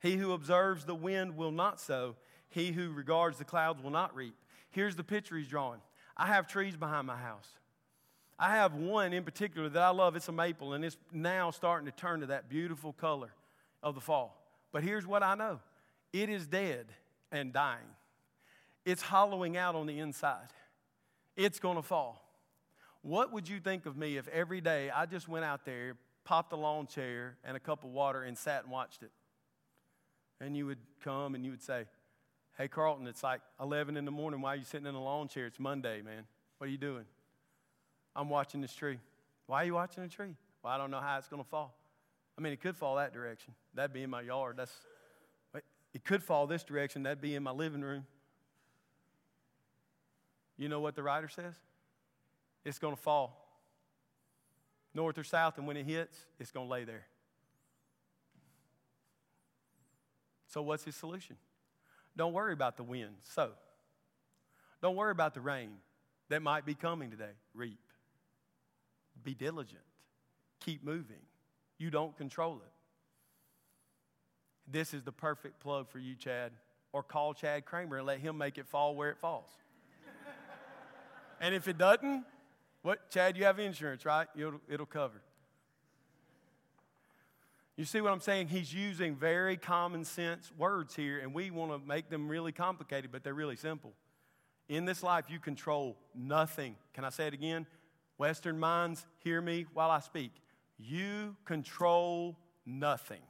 He 0.00 0.16
who 0.16 0.32
observes 0.32 0.86
the 0.86 0.94
wind 0.94 1.36
will 1.36 1.52
not 1.52 1.80
sow. 1.80 2.16
He 2.48 2.72
who 2.72 2.92
regards 2.92 3.36
the 3.36 3.44
clouds 3.44 3.82
will 3.82 3.90
not 3.90 4.16
reap. 4.16 4.36
Here's 4.70 4.96
the 4.96 5.04
picture 5.04 5.36
he's 5.36 5.48
drawing. 5.48 5.80
I 6.16 6.28
have 6.28 6.46
trees 6.46 6.76
behind 6.76 7.06
my 7.06 7.16
house. 7.18 7.48
I 8.42 8.52
have 8.52 8.72
one 8.72 9.12
in 9.12 9.22
particular 9.22 9.68
that 9.68 9.82
I 9.82 9.90
love. 9.90 10.16
It's 10.16 10.28
a 10.28 10.32
maple, 10.32 10.72
and 10.72 10.82
it's 10.82 10.96
now 11.12 11.50
starting 11.50 11.84
to 11.84 11.92
turn 11.92 12.20
to 12.20 12.26
that 12.26 12.48
beautiful 12.48 12.94
color 12.94 13.28
of 13.82 13.94
the 13.94 14.00
fall. 14.00 14.42
But 14.72 14.82
here's 14.82 15.06
what 15.06 15.22
I 15.22 15.34
know 15.34 15.60
it 16.14 16.30
is 16.30 16.46
dead 16.46 16.86
and 17.30 17.52
dying, 17.52 17.86
it's 18.86 19.02
hollowing 19.02 19.58
out 19.58 19.74
on 19.74 19.86
the 19.86 19.98
inside. 19.98 20.48
It's 21.36 21.58
going 21.58 21.76
to 21.76 21.82
fall. 21.82 22.26
What 23.02 23.32
would 23.32 23.48
you 23.48 23.60
think 23.60 23.86
of 23.86 23.96
me 23.96 24.16
if 24.16 24.26
every 24.28 24.60
day 24.60 24.90
I 24.90 25.06
just 25.06 25.28
went 25.28 25.44
out 25.44 25.64
there, 25.64 25.96
popped 26.24 26.52
a 26.52 26.56
lawn 26.56 26.86
chair 26.86 27.36
and 27.44 27.56
a 27.56 27.60
cup 27.60 27.84
of 27.84 27.90
water, 27.90 28.22
and 28.22 28.36
sat 28.36 28.62
and 28.64 28.72
watched 28.72 29.02
it? 29.02 29.10
And 30.40 30.56
you 30.56 30.66
would 30.66 30.78
come 31.04 31.34
and 31.34 31.44
you 31.44 31.50
would 31.50 31.62
say, 31.62 31.84
Hey, 32.56 32.68
Carlton, 32.68 33.06
it's 33.06 33.22
like 33.22 33.40
11 33.60 33.96
in 33.96 34.04
the 34.04 34.10
morning. 34.10 34.40
Why 34.40 34.54
are 34.54 34.56
you 34.56 34.64
sitting 34.64 34.86
in 34.86 34.94
a 34.94 35.02
lawn 35.02 35.28
chair? 35.28 35.46
It's 35.46 35.60
Monday, 35.60 36.02
man. 36.02 36.24
What 36.58 36.68
are 36.68 36.70
you 36.70 36.78
doing? 36.78 37.04
I'm 38.14 38.28
watching 38.28 38.60
this 38.60 38.74
tree. 38.74 38.98
Why 39.46 39.62
are 39.62 39.64
you 39.64 39.74
watching 39.74 40.04
a 40.04 40.08
tree? 40.08 40.36
Well, 40.62 40.72
I 40.72 40.78
don't 40.78 40.90
know 40.90 41.00
how 41.00 41.18
it's 41.18 41.28
going 41.28 41.42
to 41.42 41.48
fall. 41.48 41.74
I 42.36 42.42
mean, 42.42 42.52
it 42.52 42.60
could 42.60 42.76
fall 42.76 42.96
that 42.96 43.12
direction. 43.12 43.54
That'd 43.74 43.92
be 43.92 44.02
in 44.02 44.10
my 44.10 44.22
yard. 44.22 44.56
That's, 44.56 44.72
it 45.92 46.04
could 46.04 46.22
fall 46.22 46.46
this 46.46 46.62
direction. 46.62 47.02
That'd 47.02 47.20
be 47.20 47.34
in 47.34 47.42
my 47.42 47.50
living 47.50 47.82
room. 47.82 48.06
You 50.56 50.68
know 50.68 50.80
what 50.80 50.94
the 50.94 51.02
writer 51.02 51.28
says? 51.28 51.54
It's 52.64 52.78
going 52.78 52.94
to 52.94 53.00
fall 53.00 53.40
north 54.94 55.18
or 55.18 55.24
south, 55.24 55.58
and 55.58 55.66
when 55.66 55.76
it 55.76 55.86
hits, 55.86 56.16
it's 56.38 56.50
going 56.50 56.66
to 56.66 56.70
lay 56.70 56.84
there. 56.84 57.06
So, 60.48 60.62
what's 60.62 60.84
his 60.84 60.96
solution? 60.96 61.36
Don't 62.16 62.32
worry 62.32 62.52
about 62.52 62.76
the 62.76 62.82
wind. 62.82 63.14
So, 63.34 63.50
don't 64.82 64.96
worry 64.96 65.12
about 65.12 65.34
the 65.34 65.40
rain 65.40 65.70
that 66.28 66.42
might 66.42 66.66
be 66.66 66.74
coming 66.74 67.10
today. 67.10 67.32
Reap. 67.54 67.78
Be 69.22 69.34
diligent. 69.34 69.82
Keep 70.60 70.84
moving. 70.84 71.22
You 71.78 71.90
don't 71.90 72.16
control 72.16 72.56
it. 72.56 72.72
This 74.70 74.94
is 74.94 75.02
the 75.02 75.12
perfect 75.12 75.60
plug 75.60 75.88
for 75.88 75.98
you, 75.98 76.14
Chad. 76.14 76.52
Or 76.92 77.02
call 77.02 77.34
Chad 77.34 77.64
Kramer 77.64 77.98
and 77.98 78.06
let 78.06 78.18
him 78.18 78.36
make 78.36 78.58
it 78.58 78.66
fall 78.66 78.94
where 78.94 79.10
it 79.10 79.18
falls. 79.18 79.48
and 81.40 81.54
if 81.54 81.68
it 81.68 81.78
doesn't, 81.78 82.24
what, 82.82 83.10
Chad, 83.10 83.36
you 83.36 83.44
have 83.44 83.58
insurance, 83.58 84.04
right? 84.04 84.26
It'll, 84.36 84.60
it'll 84.68 84.86
cover. 84.86 85.20
You 87.76 87.84
see 87.84 88.00
what 88.00 88.12
I'm 88.12 88.20
saying? 88.20 88.48
He's 88.48 88.74
using 88.74 89.16
very 89.16 89.56
common 89.56 90.04
sense 90.04 90.52
words 90.58 90.94
here, 90.94 91.20
and 91.20 91.32
we 91.32 91.50
want 91.50 91.72
to 91.72 91.78
make 91.88 92.10
them 92.10 92.28
really 92.28 92.52
complicated, 92.52 93.10
but 93.10 93.24
they're 93.24 93.32
really 93.32 93.56
simple. 93.56 93.92
In 94.68 94.84
this 94.84 95.02
life, 95.02 95.26
you 95.28 95.38
control 95.38 95.96
nothing. 96.14 96.76
Can 96.92 97.04
I 97.04 97.10
say 97.10 97.26
it 97.26 97.34
again? 97.34 97.66
Western 98.20 98.58
minds, 98.58 99.06
hear 99.24 99.40
me 99.40 99.64
while 99.72 99.90
I 99.90 100.00
speak. 100.00 100.30
You 100.78 101.36
control 101.46 102.36
nothing. 102.66 103.22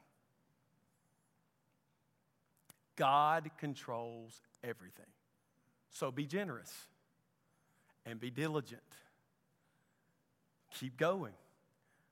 God 2.97 3.53
controls 3.57 4.43
everything. 4.65 5.07
So 5.91 6.11
be 6.11 6.27
generous 6.27 6.73
and 8.05 8.19
be 8.19 8.31
diligent. 8.31 8.83
Keep 10.75 10.97
going. 10.97 11.35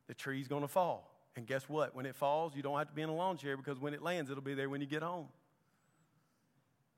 The 0.07 0.15
tree's 0.15 0.47
going 0.47 0.63
to 0.63 0.69
fall. 0.69 1.13
And 1.35 1.49
guess 1.49 1.69
what? 1.69 1.97
When 1.97 2.07
it 2.07 2.15
falls, 2.15 2.55
you 2.55 2.63
don't 2.63 2.79
have 2.79 2.91
to 2.91 2.95
be 2.95 3.03
in 3.03 3.09
a 3.09 3.15
lawn 3.15 3.39
chair 3.39 3.57
because 3.57 3.81
when 3.81 3.93
it 3.93 4.03
lands, 4.03 4.31
it'll 4.31 4.41
be 4.41 4.55
there 4.55 4.71
when 4.71 4.81
you 4.81 4.87
get 4.87 5.03
home. 5.03 5.27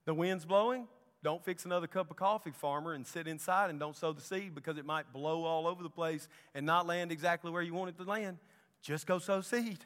The 0.05 0.13
wind's 0.13 0.45
blowing, 0.45 0.89
don't 1.23 1.45
fix 1.45 1.67
another 1.67 1.87
cup 1.87 2.11
of 2.11 2.17
coffee, 2.17 2.51
farmer, 2.51 2.95
and 2.95 3.07
sit 3.07 3.27
inside 3.27 3.69
and 3.69 3.79
don't 3.79 3.97
sow 3.97 4.13
the 4.13 4.23
seed 4.23 4.55
because 4.55 4.79
it 4.79 4.87
might 4.87 5.13
blow 5.13 5.45
all 5.45 5.67
over 5.67 5.83
the 5.83 5.91
place 5.91 6.29
and 6.55 6.65
not 6.65 6.87
land 6.87 7.13
exactly 7.13 7.51
where 7.51 7.63
you 7.63 7.75
want 7.75 7.91
it 7.91 7.99
to 7.99 8.05
land. 8.05 8.39
Just 8.81 9.07
go 9.07 9.19
sow 9.19 9.43
seed 9.43 9.79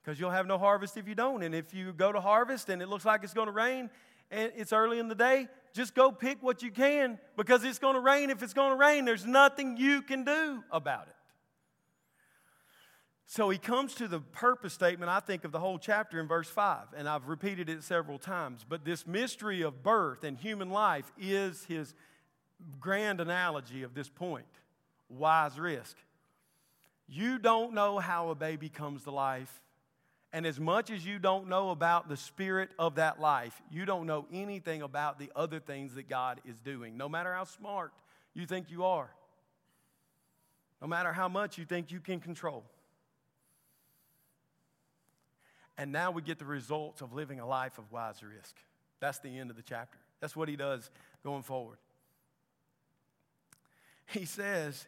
because 0.00 0.20
you'll 0.20 0.30
have 0.30 0.46
no 0.46 0.56
harvest 0.56 0.96
if 0.96 1.08
you 1.08 1.16
don't. 1.16 1.42
And 1.42 1.52
if 1.52 1.74
you 1.74 1.92
go 1.92 2.12
to 2.12 2.20
harvest 2.20 2.68
and 2.68 2.80
it 2.80 2.88
looks 2.88 3.04
like 3.04 3.24
it's 3.24 3.34
going 3.34 3.46
to 3.48 3.52
rain 3.52 3.90
and 4.30 4.52
it's 4.56 4.72
early 4.72 5.00
in 5.00 5.08
the 5.08 5.16
day, 5.16 5.48
just 5.74 5.94
go 5.94 6.12
pick 6.12 6.40
what 6.42 6.62
you 6.62 6.70
can 6.70 7.18
because 7.36 7.64
it's 7.64 7.80
going 7.80 7.94
to 7.94 8.00
rain. 8.00 8.30
If 8.30 8.40
it's 8.42 8.54
going 8.54 8.70
to 8.70 8.76
rain, 8.76 9.04
there's 9.04 9.26
nothing 9.26 9.76
you 9.76 10.00
can 10.00 10.22
do 10.22 10.62
about 10.70 11.08
it. 11.08 11.15
So 13.28 13.50
he 13.50 13.58
comes 13.58 13.94
to 13.96 14.06
the 14.06 14.20
purpose 14.20 14.72
statement, 14.72 15.10
I 15.10 15.18
think, 15.18 15.44
of 15.44 15.50
the 15.50 15.58
whole 15.58 15.78
chapter 15.78 16.20
in 16.20 16.28
verse 16.28 16.48
5, 16.48 16.94
and 16.96 17.08
I've 17.08 17.26
repeated 17.26 17.68
it 17.68 17.82
several 17.82 18.18
times. 18.18 18.64
But 18.66 18.84
this 18.84 19.04
mystery 19.04 19.62
of 19.62 19.82
birth 19.82 20.22
and 20.22 20.38
human 20.38 20.70
life 20.70 21.12
is 21.18 21.64
his 21.64 21.92
grand 22.78 23.20
analogy 23.20 23.82
of 23.82 23.94
this 23.94 24.08
point 24.08 24.46
wise 25.08 25.58
risk. 25.58 25.96
You 27.08 27.38
don't 27.38 27.74
know 27.74 27.98
how 27.98 28.30
a 28.30 28.34
baby 28.34 28.68
comes 28.68 29.04
to 29.04 29.10
life. 29.10 29.60
And 30.32 30.44
as 30.44 30.58
much 30.58 30.90
as 30.90 31.06
you 31.06 31.18
don't 31.18 31.48
know 31.48 31.70
about 31.70 32.08
the 32.08 32.16
spirit 32.16 32.70
of 32.78 32.96
that 32.96 33.20
life, 33.20 33.60
you 33.70 33.84
don't 33.84 34.06
know 34.06 34.26
anything 34.32 34.82
about 34.82 35.18
the 35.18 35.30
other 35.34 35.60
things 35.60 35.94
that 35.94 36.08
God 36.08 36.40
is 36.44 36.60
doing, 36.60 36.96
no 36.96 37.08
matter 37.08 37.32
how 37.32 37.44
smart 37.44 37.92
you 38.34 38.44
think 38.44 38.70
you 38.70 38.84
are, 38.84 39.08
no 40.82 40.88
matter 40.88 41.12
how 41.12 41.28
much 41.28 41.58
you 41.58 41.64
think 41.64 41.90
you 41.90 42.00
can 42.00 42.20
control. 42.20 42.64
And 45.78 45.92
now 45.92 46.10
we 46.10 46.22
get 46.22 46.38
the 46.38 46.44
results 46.46 47.02
of 47.02 47.12
living 47.12 47.40
a 47.40 47.46
life 47.46 47.78
of 47.78 47.90
wise 47.92 48.22
risk. 48.22 48.56
That's 49.00 49.18
the 49.18 49.38
end 49.38 49.50
of 49.50 49.56
the 49.56 49.62
chapter. 49.62 49.98
That's 50.20 50.34
what 50.34 50.48
he 50.48 50.56
does 50.56 50.90
going 51.22 51.42
forward. 51.42 51.78
He 54.06 54.24
says 54.24 54.86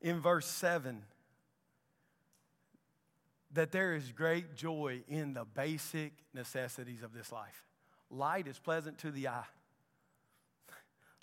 in 0.00 0.20
verse 0.20 0.46
7 0.46 1.02
that 3.52 3.72
there 3.72 3.94
is 3.94 4.12
great 4.12 4.54
joy 4.54 5.02
in 5.08 5.34
the 5.34 5.44
basic 5.44 6.12
necessities 6.34 7.02
of 7.02 7.14
this 7.14 7.32
life. 7.32 7.64
Light 8.10 8.46
is 8.46 8.58
pleasant 8.58 8.98
to 8.98 9.10
the 9.10 9.28
eye, 9.28 9.44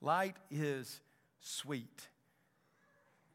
light 0.01 0.35
is 0.51 0.99
sweet. 1.39 2.09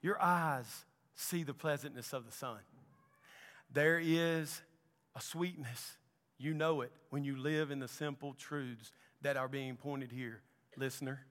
Your 0.00 0.20
eyes 0.22 0.84
see 1.14 1.42
the 1.42 1.54
pleasantness 1.54 2.12
of 2.12 2.24
the 2.24 2.32
sun. 2.32 2.58
There 3.72 3.98
is 3.98 4.60
a 5.18 5.20
sweetness. 5.20 5.96
You 6.38 6.54
know 6.54 6.82
it 6.82 6.92
when 7.10 7.24
you 7.24 7.36
live 7.36 7.70
in 7.70 7.80
the 7.80 7.88
simple 7.88 8.34
truths 8.34 8.92
that 9.22 9.36
are 9.36 9.48
being 9.48 9.76
pointed 9.76 10.12
here, 10.12 10.42
listener. 10.76 11.26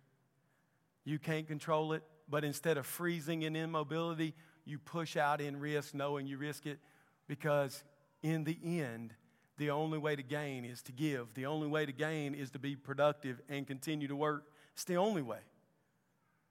You 1.05 1.17
can't 1.17 1.47
control 1.47 1.93
it, 1.93 2.03
but 2.27 2.43
instead 2.43 2.77
of 2.77 2.85
freezing 2.85 3.43
in 3.43 3.55
immobility, 3.55 4.33
you 4.65 4.77
push 4.77 5.15
out 5.15 5.39
in 5.39 5.57
risk, 5.57 5.93
knowing 5.93 6.27
you 6.27 6.37
risk 6.37 6.65
it, 6.65 6.79
because 7.27 7.85
in 8.21 8.43
the 8.43 8.59
end, 8.63 9.13
the 9.57 9.69
only 9.69 9.97
way 9.97 10.17
to 10.17 10.23
gain 10.23 10.65
is 10.65 10.81
to 10.83 10.91
give. 10.91 11.33
The 11.33 11.45
only 11.45 11.67
way 11.67 11.85
to 11.85 11.93
gain 11.93 12.35
is 12.35 12.51
to 12.51 12.59
be 12.59 12.75
productive 12.75 13.41
and 13.47 13.65
continue 13.65 14.09
to 14.09 14.15
work. 14.15 14.43
It's 14.73 14.83
the 14.83 14.97
only 14.97 15.21
way. 15.21 15.39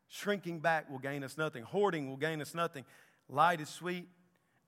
Shrinking 0.08 0.60
back 0.60 0.90
will 0.90 0.98
gain 0.98 1.22
us 1.22 1.36
nothing, 1.36 1.64
hoarding 1.64 2.08
will 2.08 2.16
gain 2.16 2.40
us 2.40 2.54
nothing. 2.54 2.86
Light 3.28 3.60
is 3.60 3.68
sweet 3.68 4.08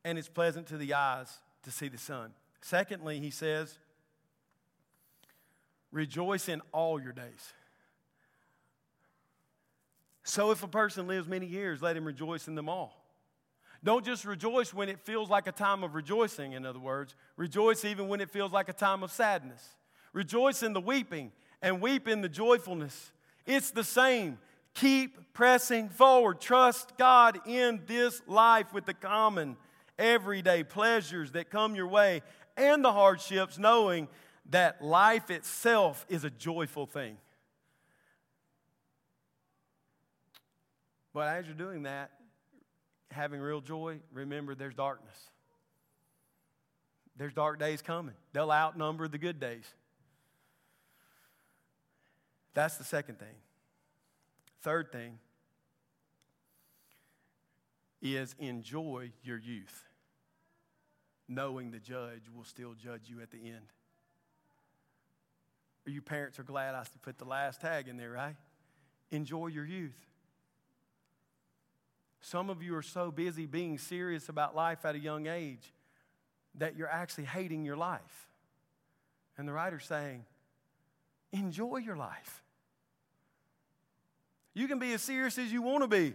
and 0.04 0.18
it's 0.18 0.28
pleasant 0.28 0.66
to 0.66 0.76
the 0.76 0.92
eyes 0.92 1.38
to 1.62 1.70
see 1.70 1.88
the 1.88 1.98
sun. 1.98 2.32
Secondly, 2.60 3.20
he 3.20 3.30
says, 3.30 3.78
rejoice 5.90 6.48
in 6.48 6.60
all 6.72 7.00
your 7.00 7.12
days. 7.12 7.52
So 10.24 10.50
if 10.50 10.62
a 10.62 10.68
person 10.68 11.06
lives 11.06 11.26
many 11.26 11.46
years, 11.46 11.80
let 11.80 11.96
him 11.96 12.04
rejoice 12.04 12.48
in 12.48 12.54
them 12.54 12.68
all. 12.68 13.02
Don't 13.82 14.04
just 14.04 14.24
rejoice 14.24 14.74
when 14.74 14.88
it 14.88 15.00
feels 15.00 15.30
like 15.30 15.46
a 15.46 15.52
time 15.52 15.84
of 15.84 15.94
rejoicing, 15.94 16.52
in 16.52 16.66
other 16.66 16.80
words. 16.80 17.14
Rejoice 17.36 17.84
even 17.84 18.08
when 18.08 18.20
it 18.20 18.30
feels 18.30 18.52
like 18.52 18.68
a 18.68 18.72
time 18.72 19.02
of 19.02 19.12
sadness. 19.12 19.76
Rejoice 20.12 20.62
in 20.62 20.72
the 20.72 20.80
weeping 20.80 21.32
and 21.62 21.80
weep 21.80 22.08
in 22.08 22.20
the 22.20 22.28
joyfulness. 22.28 23.12
It's 23.46 23.70
the 23.70 23.84
same. 23.84 24.38
Keep 24.74 25.32
pressing 25.32 25.88
forward. 25.88 26.40
Trust 26.40 26.98
God 26.98 27.38
in 27.46 27.80
this 27.86 28.20
life 28.26 28.72
with 28.74 28.84
the 28.84 28.94
common, 28.94 29.56
everyday 29.98 30.64
pleasures 30.64 31.32
that 31.32 31.48
come 31.48 31.74
your 31.74 31.88
way 31.88 32.22
and 32.58 32.84
the 32.84 32.92
hardships, 32.92 33.58
knowing 33.58 34.08
that 34.50 34.82
life 34.82 35.30
itself 35.30 36.04
is 36.08 36.24
a 36.24 36.30
joyful 36.30 36.86
thing. 36.86 37.16
But 41.12 41.28
as 41.28 41.46
you're 41.46 41.54
doing 41.54 41.84
that, 41.84 42.10
having 43.10 43.40
real 43.40 43.60
joy, 43.60 43.98
remember 44.12 44.54
there's 44.54 44.74
darkness. 44.74 45.16
There's 47.16 47.32
dark 47.32 47.58
days 47.58 47.82
coming. 47.82 48.14
They'll 48.32 48.52
outnumber 48.52 49.08
the 49.08 49.18
good 49.18 49.40
days. 49.40 49.64
That's 52.54 52.76
the 52.76 52.84
second 52.84 53.18
thing. 53.18 53.34
Third 54.62 54.92
thing 54.92 55.18
is 58.00 58.34
enjoy 58.38 59.10
your 59.22 59.38
youth, 59.38 59.87
knowing 61.28 61.70
the 61.70 61.78
judge 61.78 62.22
will 62.34 62.44
still 62.44 62.74
judge 62.74 63.02
you 63.06 63.20
at 63.20 63.30
the 63.30 63.38
end. 63.38 63.72
You 65.86 66.02
parents 66.02 66.38
are 66.38 66.44
glad 66.44 66.74
I 66.74 66.84
put 67.02 67.18
the 67.18 67.24
last 67.24 67.60
tag 67.60 67.88
in 67.88 67.96
there, 67.96 68.10
right? 68.10 68.36
Enjoy 69.10 69.46
your 69.46 69.64
youth. 69.64 69.96
Some 72.20 72.50
of 72.50 72.62
you 72.62 72.74
are 72.76 72.82
so 72.82 73.10
busy 73.10 73.46
being 73.46 73.78
serious 73.78 74.28
about 74.28 74.54
life 74.54 74.84
at 74.84 74.94
a 74.94 74.98
young 74.98 75.26
age 75.26 75.72
that 76.56 76.76
you're 76.76 76.90
actually 76.90 77.24
hating 77.24 77.64
your 77.64 77.76
life. 77.76 78.28
And 79.38 79.46
the 79.46 79.52
writer's 79.52 79.84
saying, 79.84 80.24
enjoy 81.32 81.76
your 81.78 81.96
life. 81.96 82.42
You 84.52 84.66
can 84.66 84.78
be 84.78 84.92
as 84.92 85.02
serious 85.02 85.38
as 85.38 85.52
you 85.52 85.62
want 85.62 85.84
to 85.84 85.88
be. 85.88 86.14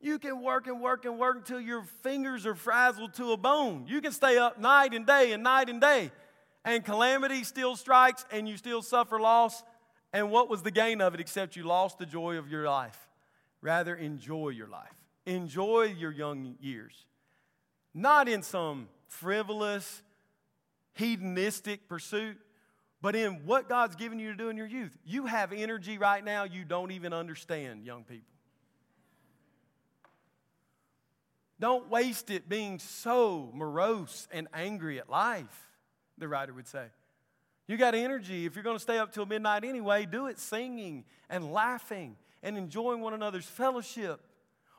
You 0.00 0.18
can 0.18 0.42
work 0.42 0.66
and 0.66 0.80
work 0.80 1.04
and 1.04 1.18
work 1.18 1.36
until 1.36 1.60
your 1.60 1.82
fingers 2.02 2.46
are 2.46 2.54
frazzled 2.54 3.14
to 3.14 3.32
a 3.32 3.36
bone. 3.36 3.86
You 3.88 4.00
can 4.00 4.12
stay 4.12 4.38
up 4.38 4.60
night 4.60 4.94
and 4.94 5.04
day 5.06 5.32
and 5.32 5.42
night 5.42 5.68
and 5.68 5.80
day, 5.80 6.12
and 6.64 6.84
calamity 6.84 7.42
still 7.42 7.74
strikes 7.74 8.24
and 8.30 8.48
you 8.48 8.56
still 8.56 8.82
suffer 8.82 9.18
loss. 9.20 9.62
And 10.12 10.30
what 10.30 10.48
was 10.48 10.62
the 10.62 10.70
gain 10.70 11.00
of 11.00 11.14
it 11.14 11.20
except 11.20 11.56
you 11.56 11.64
lost 11.64 11.98
the 11.98 12.06
joy 12.06 12.38
of 12.38 12.48
your 12.48 12.66
life? 12.66 13.08
Rather, 13.60 13.94
enjoy 13.94 14.50
your 14.50 14.68
life. 14.68 14.94
Enjoy 15.26 15.82
your 15.82 16.12
young 16.12 16.54
years. 16.60 17.04
Not 17.92 18.28
in 18.28 18.42
some 18.42 18.88
frivolous, 19.08 20.02
hedonistic 20.94 21.88
pursuit, 21.88 22.38
but 23.02 23.16
in 23.16 23.46
what 23.46 23.68
God's 23.68 23.96
given 23.96 24.18
you 24.18 24.30
to 24.30 24.36
do 24.36 24.48
in 24.48 24.56
your 24.56 24.66
youth. 24.66 24.96
You 25.04 25.26
have 25.26 25.52
energy 25.52 25.98
right 25.98 26.24
now 26.24 26.44
you 26.44 26.64
don't 26.64 26.92
even 26.92 27.12
understand, 27.12 27.84
young 27.84 28.04
people. 28.04 28.37
Don't 31.60 31.90
waste 31.90 32.30
it 32.30 32.48
being 32.48 32.78
so 32.78 33.50
morose 33.52 34.28
and 34.30 34.46
angry 34.54 34.98
at 34.98 35.10
life, 35.10 35.68
the 36.16 36.28
writer 36.28 36.52
would 36.52 36.68
say. 36.68 36.86
You 37.66 37.76
got 37.76 37.94
energy. 37.94 38.46
If 38.46 38.54
you're 38.54 38.64
going 38.64 38.76
to 38.76 38.82
stay 38.82 38.98
up 38.98 39.12
till 39.12 39.26
midnight 39.26 39.64
anyway, 39.64 40.06
do 40.06 40.26
it 40.26 40.38
singing 40.38 41.04
and 41.28 41.52
laughing 41.52 42.16
and 42.42 42.56
enjoying 42.56 43.00
one 43.00 43.12
another's 43.12 43.44
fellowship 43.44 44.20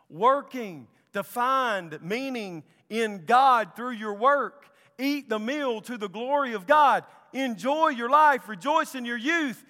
working 0.10 0.88
to 1.14 1.24
find 1.24 2.02
meaning 2.02 2.64
in 2.90 3.26
God 3.26 3.76
through 3.76 3.92
your 3.92 4.14
work. 4.14 4.66
Eat 4.98 5.30
the 5.30 5.40
meal 5.40 5.82
to 5.82 5.98
the 5.98 6.10
glory 6.10 6.54
of 6.54 6.66
God. 6.66 7.04
Enjoy 7.34 7.90
your 7.90 8.10
life. 8.10 8.50
Rejoice 8.50 8.96
in 8.96 9.06
your 9.06 9.18
youth. 9.18 9.64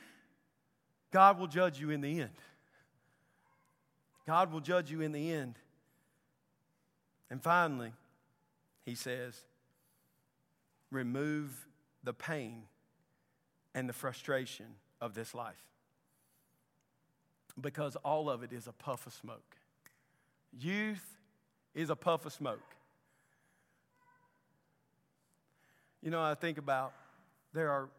God 1.12 1.40
will 1.40 1.48
judge 1.48 1.80
you 1.80 1.90
in 1.90 2.02
the 2.02 2.22
end. 2.22 2.32
God 4.26 4.52
will 4.52 4.62
judge 4.62 4.92
you 4.92 5.02
in 5.02 5.12
the 5.12 5.32
end. 5.32 5.56
And 7.30 7.42
finally, 7.42 7.92
he 8.86 8.96
says, 8.96 9.40
remove 10.92 11.68
the 12.04 12.14
pain 12.14 12.64
and 13.76 13.88
the 13.88 13.94
frustration 13.94 14.66
of 15.00 15.14
this 15.14 15.36
life. 15.36 15.64
Because 17.60 17.96
all 17.98 18.30
of 18.30 18.42
it 18.42 18.52
is 18.52 18.68
a 18.68 18.72
puff 18.72 19.06
of 19.06 19.14
smoke. 19.14 19.58
Youth 20.58 21.18
is 21.76 21.90
a 21.90 21.96
puff 21.96 22.26
of 22.26 22.34
smoke. 22.34 22.76
You 26.02 26.10
know, 26.10 26.22
I 26.22 26.34
think 26.34 26.58
about 26.58 26.94
there 27.54 27.70
are 27.70 27.90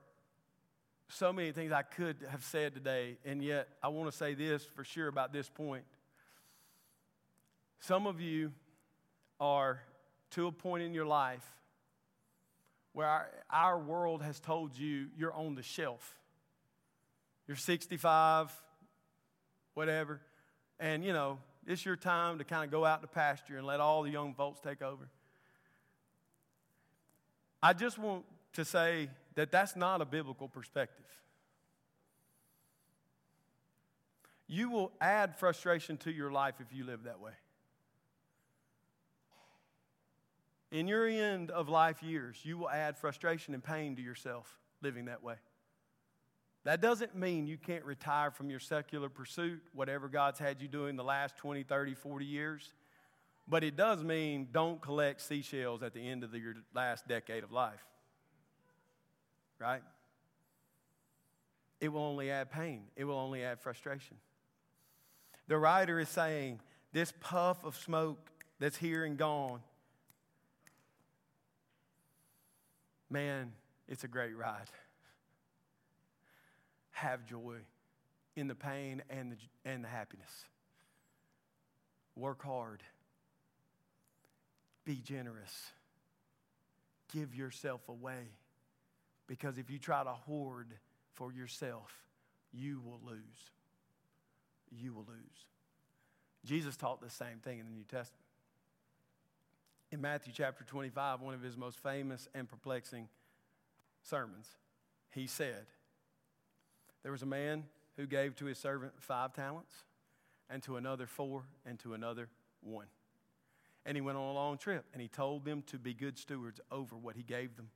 so 1.09 1.33
many 1.33 1.53
things 1.53 1.73
I 1.73 1.83
could 1.83 2.17
have 2.31 2.43
said 2.43 2.75
today, 2.75 3.19
and 3.25 3.43
yet 3.43 3.69
I 3.83 3.89
want 3.89 4.11
to 4.11 4.17
say 4.17 4.35
this 4.35 4.65
for 4.65 4.85
sure 4.85 5.09
about 5.09 5.33
this 5.33 5.49
point. 5.49 5.85
Some 7.81 8.07
of 8.07 8.21
you 8.21 8.53
are 9.41 9.81
to 10.33 10.47
a 10.47 10.53
point 10.53 10.83
in 10.83 10.95
your 10.95 11.07
life 11.07 11.45
where 12.93 13.07
our, 13.07 13.31
our 13.51 13.79
world 13.79 14.23
has 14.23 14.39
told 14.41 14.77
you 14.77 15.07
you're 15.17 15.33
on 15.33 15.55
the 15.55 15.63
shelf. 15.63 16.17
You're 17.47 17.57
65, 17.57 18.53
whatever, 19.75 20.21
and 20.79 21.05
you 21.05 21.13
know, 21.13 21.39
it's 21.67 21.85
your 21.85 21.97
time 21.97 22.39
to 22.39 22.45
kind 22.45 22.65
of 22.65 22.71
go 22.71 22.85
out 22.85 23.03
to 23.03 23.09
pasture 23.09 23.57
and 23.57 23.67
let 23.67 23.81
all 23.81 24.03
the 24.03 24.11
young 24.11 24.35
folks 24.35 24.61
take 24.61 24.83
over. 24.83 25.09
I 27.63 27.73
just 27.73 27.99
want 27.99 28.25
to 28.55 28.65
say 28.65 29.11
that 29.35 29.53
that's 29.53 29.77
not 29.77 30.01
a 30.01 30.05
biblical 30.05 30.49
perspective. 30.49 31.05
You 34.47 34.71
will 34.71 34.93
add 35.01 35.37
frustration 35.37 35.97
to 35.99 36.13
your 36.13 36.33
life 36.33 36.55
if 36.61 36.75
you 36.77 36.85
live 36.85 37.05
that 37.05 37.21
way. 37.21 37.33
In 40.71 40.87
your 40.87 41.07
end 41.07 41.51
of 41.51 41.69
life 41.69 42.03
years, 42.03 42.39
you 42.45 42.57
will 42.59 42.71
add 42.71 42.97
frustration 42.97 43.55
and 43.55 43.63
pain 43.63 43.97
to 43.97 44.03
yourself 44.03 44.59
living 44.83 45.07
that 45.07 45.23
way. 45.23 45.35
That 46.65 46.81
doesn't 46.81 47.17
mean 47.17 47.47
you 47.47 47.57
can't 47.57 47.85
retire 47.85 48.31
from 48.31 48.51
your 48.51 48.61
secular 48.61 49.09
pursuit, 49.09 49.63
whatever 49.73 50.09
God's 50.09 50.39
had 50.39 50.61
you 50.61 50.69
doing 50.69 50.97
the 50.97 51.05
last 51.05 51.37
20, 51.39 51.63
30, 51.63 51.95
40 51.95 52.25
years. 52.25 52.73
But 53.49 53.65
it 53.65 53.77
does 53.77 54.05
mean 54.05 54.49
don't 54.53 54.81
collect 54.81 55.23
seashells 55.23 55.83
at 55.83 55.95
the 55.95 56.07
end 56.07 56.23
of 56.23 56.31
the, 56.31 56.39
your 56.39 56.55
last 56.75 57.09
decade 57.09 57.43
of 57.43 57.51
life. 57.51 57.85
Right? 59.59 59.83
It 61.81 61.89
will 61.89 62.03
only 62.03 62.31
add 62.31 62.53
pain, 62.53 62.83
it 62.95 63.05
will 63.05 63.19
only 63.19 63.43
add 63.43 63.61
frustration. 63.61 64.19
The 65.49 65.59
writer 65.59 65.99
is 65.99 66.09
saying 66.09 66.61
this 66.93 67.13
puff 67.21 67.65
of 67.65 67.77
smoke 67.77 68.31
that's 68.61 68.77
here 68.77 69.05
and 69.05 69.17
gone, 69.17 69.61
man, 73.11 73.53
it's 73.89 74.05
a 74.05 74.09
great 74.09 74.37
ride. 74.37 74.71
Have 76.93 77.27
joy 77.27 77.57
in 78.37 78.47
the 78.47 78.55
pain 78.55 79.03
and 79.11 79.33
the, 79.33 79.37
and 79.65 79.85
the 79.85 79.89
happiness. 79.89 80.45
Work 82.17 82.43
hard. 82.43 82.83
Be 84.85 84.97
generous. 84.97 85.55
Give 87.13 87.35
yourself 87.35 87.81
away. 87.89 88.29
Because 89.27 89.59
if 89.59 89.71
you 89.71 89.79
try 89.79 90.03
to 90.03 90.11
hoard 90.11 90.75
for 91.15 91.33
yourself, 91.33 91.93
you 92.53 92.81
will 92.85 93.01
lose. 93.05 93.19
You 94.71 94.93
will 94.93 95.05
lose. 95.07 95.47
Jesus 96.45 96.77
taught 96.77 97.01
the 97.01 97.11
same 97.11 97.39
thing 97.43 97.59
in 97.59 97.67
the 97.67 97.73
New 97.73 97.85
Testament. 97.85 98.25
In 99.93 100.01
Matthew 100.01 100.33
chapter 100.33 100.63
25, 100.65 101.21
one 101.21 101.35
of 101.35 101.43
his 101.43 101.57
most 101.57 101.79
famous 101.79 102.29
and 102.35 102.49
perplexing 102.49 103.09
sermons, 104.03 104.47
he 105.11 105.27
said, 105.27 105.67
There 107.03 107.11
was 107.11 107.23
a 107.23 107.27
man 107.27 107.65
who 107.97 108.07
gave 108.07 108.37
to 108.37 108.45
his 108.45 108.59
servant 108.59 108.93
five 108.99 109.33
talents, 109.35 109.75
and 110.49 110.63
to 110.63 110.77
another 110.77 111.07
four, 111.07 111.43
and 111.67 111.79
to 111.81 111.95
another 111.95 112.29
one. 112.61 112.87
And 113.85 113.97
he 113.97 114.01
went 114.01 114.17
on 114.17 114.29
a 114.29 114.33
long 114.33 114.59
trip, 114.59 114.85
and 114.93 115.03
he 115.03 115.09
told 115.09 115.45
them 115.45 115.63
to 115.69 115.79
be 115.79 115.93
good 115.93 116.19
stewards 116.19 116.61
over 116.71 116.97
what 116.97 117.17
he 117.17 117.23
gave 117.23 117.57
them. 117.57 117.71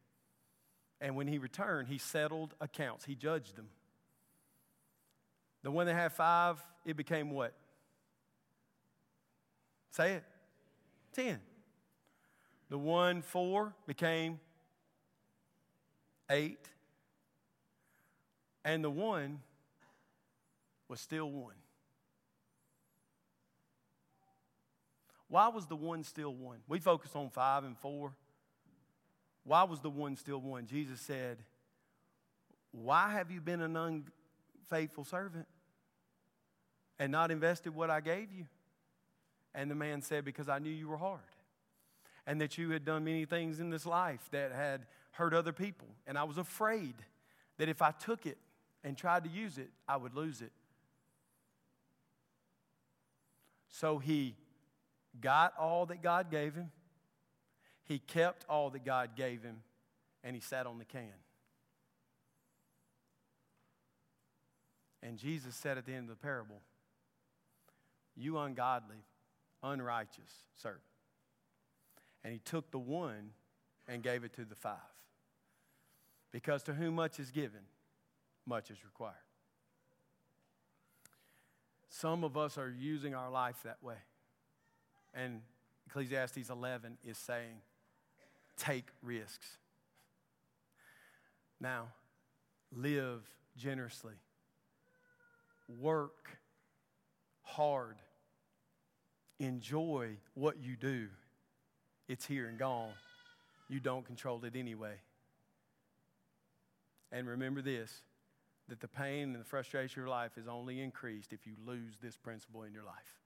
And 1.00 1.16
when 1.16 1.27
he 1.27 1.38
returned, 1.38 1.88
he 1.88 1.98
settled 1.98 2.55
accounts, 2.61 3.05
he 3.05 3.16
judged 3.16 3.57
them. 3.57 3.68
The 5.64 5.70
one 5.70 5.87
that 5.87 5.94
had 5.94 6.12
five, 6.12 6.62
it 6.85 6.96
became 6.96 7.31
what? 7.31 7.55
Say 9.90 10.12
it. 10.12 10.24
Ten. 11.12 11.40
The 12.74 12.78
one 12.78 13.22
four 13.22 13.72
became 13.87 14.40
eight. 16.28 16.58
And 18.64 18.82
the 18.82 18.90
one 18.90 19.38
was 20.88 20.98
still 20.98 21.30
one. 21.30 21.54
Why 25.28 25.46
was 25.46 25.66
the 25.66 25.76
one 25.76 26.02
still 26.02 26.34
one? 26.34 26.58
We 26.66 26.80
focus 26.80 27.12
on 27.14 27.30
five 27.30 27.62
and 27.62 27.78
four. 27.78 28.16
Why 29.44 29.62
was 29.62 29.78
the 29.78 29.90
one 29.90 30.16
still 30.16 30.40
one? 30.40 30.66
Jesus 30.66 31.00
said, 31.00 31.38
Why 32.72 33.12
have 33.12 33.30
you 33.30 33.40
been 33.40 33.60
an 33.60 33.76
unfaithful 33.76 35.04
servant 35.04 35.46
and 36.98 37.12
not 37.12 37.30
invested 37.30 37.72
what 37.72 37.88
I 37.88 38.00
gave 38.00 38.32
you? 38.32 38.46
And 39.54 39.70
the 39.70 39.76
man 39.76 40.02
said, 40.02 40.24
Because 40.24 40.48
I 40.48 40.58
knew 40.58 40.72
you 40.72 40.88
were 40.88 40.96
hard 40.96 41.20
and 42.26 42.40
that 42.40 42.56
you 42.58 42.70
had 42.70 42.84
done 42.84 43.04
many 43.04 43.24
things 43.24 43.60
in 43.60 43.70
this 43.70 43.87
life 43.87 44.28
that 44.30 44.52
had 44.52 44.87
hurt 45.12 45.34
other 45.34 45.52
people. 45.52 45.88
And 46.06 46.16
I 46.16 46.24
was 46.24 46.38
afraid 46.38 46.94
that 47.58 47.68
if 47.68 47.82
I 47.82 47.90
took 47.90 48.26
it 48.26 48.38
and 48.82 48.96
tried 48.96 49.24
to 49.24 49.30
use 49.30 49.58
it, 49.58 49.70
I 49.87 49.96
would 49.96 50.14
lose 50.14 50.40
it. 50.40 50.52
So 53.68 53.98
he 53.98 54.37
got 55.20 55.54
all 55.58 55.87
that 55.87 56.02
God 56.02 56.30
gave 56.30 56.54
him, 56.54 56.70
he 57.84 57.98
kept 57.98 58.44
all 58.48 58.70
that 58.70 58.84
God 58.84 59.10
gave 59.16 59.42
him, 59.42 59.62
and 60.22 60.34
he 60.34 60.40
sat 60.40 60.66
on 60.66 60.78
the 60.78 60.84
can. 60.84 61.12
And 65.02 65.18
Jesus 65.18 65.54
said 65.54 65.76
at 65.76 65.84
the 65.84 65.92
end 65.92 66.08
of 66.08 66.16
the 66.16 66.22
parable, 66.22 66.62
You 68.16 68.38
ungodly, 68.38 69.04
unrighteous 69.62 70.32
servant. 70.56 70.80
And 72.24 72.32
he 72.32 72.38
took 72.38 72.70
the 72.70 72.78
one 72.78 73.30
and 73.87 74.02
gave 74.02 74.24
it 74.24 74.32
to 74.34 74.44
the 74.44 74.54
five. 74.54 74.78
Because 76.32 76.62
to 76.64 76.74
whom 76.74 76.94
much 76.94 77.20
is 77.20 77.30
given, 77.30 77.60
much 78.46 78.70
is 78.70 78.78
required. 78.84 79.14
Some 81.88 82.24
of 82.24 82.37
us 82.37 82.58
are 82.58 82.68
using 82.68 83.14
our 83.14 83.30
life 83.30 83.62
that 83.62 83.80
way. 83.82 83.98
And 85.14 85.42
Ecclesiastes 85.87 86.50
11 86.50 86.98
is 87.04 87.16
saying, 87.18 87.60
take 88.56 88.88
risks. 89.02 89.46
Now, 91.60 91.88
live 92.76 93.22
generously, 93.56 94.14
work 95.68 96.30
hard, 97.42 97.96
enjoy 99.38 100.16
what 100.34 100.56
you 100.60 100.76
do. 100.76 101.06
It's 102.08 102.26
here 102.26 102.46
and 102.46 102.58
gone. 102.58 102.92
You 103.68 103.80
don't 103.80 104.04
control 104.04 104.44
it 104.44 104.56
anyway. 104.56 104.94
And 107.10 107.26
remember 107.26 107.62
this 107.62 108.02
that 108.68 108.80
the 108.80 108.88
pain 108.88 109.34
and 109.34 109.40
the 109.40 109.44
frustration 109.44 110.00
of 110.00 110.06
your 110.06 110.08
life 110.08 110.38
is 110.38 110.48
only 110.48 110.80
increased 110.80 111.34
if 111.34 111.46
you 111.46 111.52
lose 111.66 111.98
this 112.02 112.16
principle 112.16 112.62
in 112.62 112.72
your 112.72 112.82
life. 112.82 113.18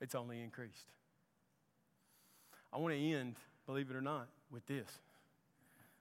It's 0.00 0.16
only 0.16 0.42
increased. 0.42 0.90
I 2.72 2.78
want 2.78 2.92
to 2.92 3.00
end, 3.00 3.36
believe 3.66 3.88
it 3.88 3.96
or 3.96 4.00
not, 4.00 4.28
with 4.50 4.66
this. 4.66 4.88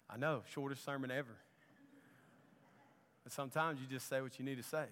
I 0.10 0.17
know, 0.17 0.41
shortest 0.51 0.83
sermon 0.83 1.12
ever. 1.12 1.36
But 3.23 3.31
sometimes 3.31 3.79
you 3.79 3.88
just 3.88 4.07
say 4.07 4.21
what 4.21 4.39
you 4.39 4.45
need 4.45 4.57
to 4.57 4.63
say. 4.63 4.86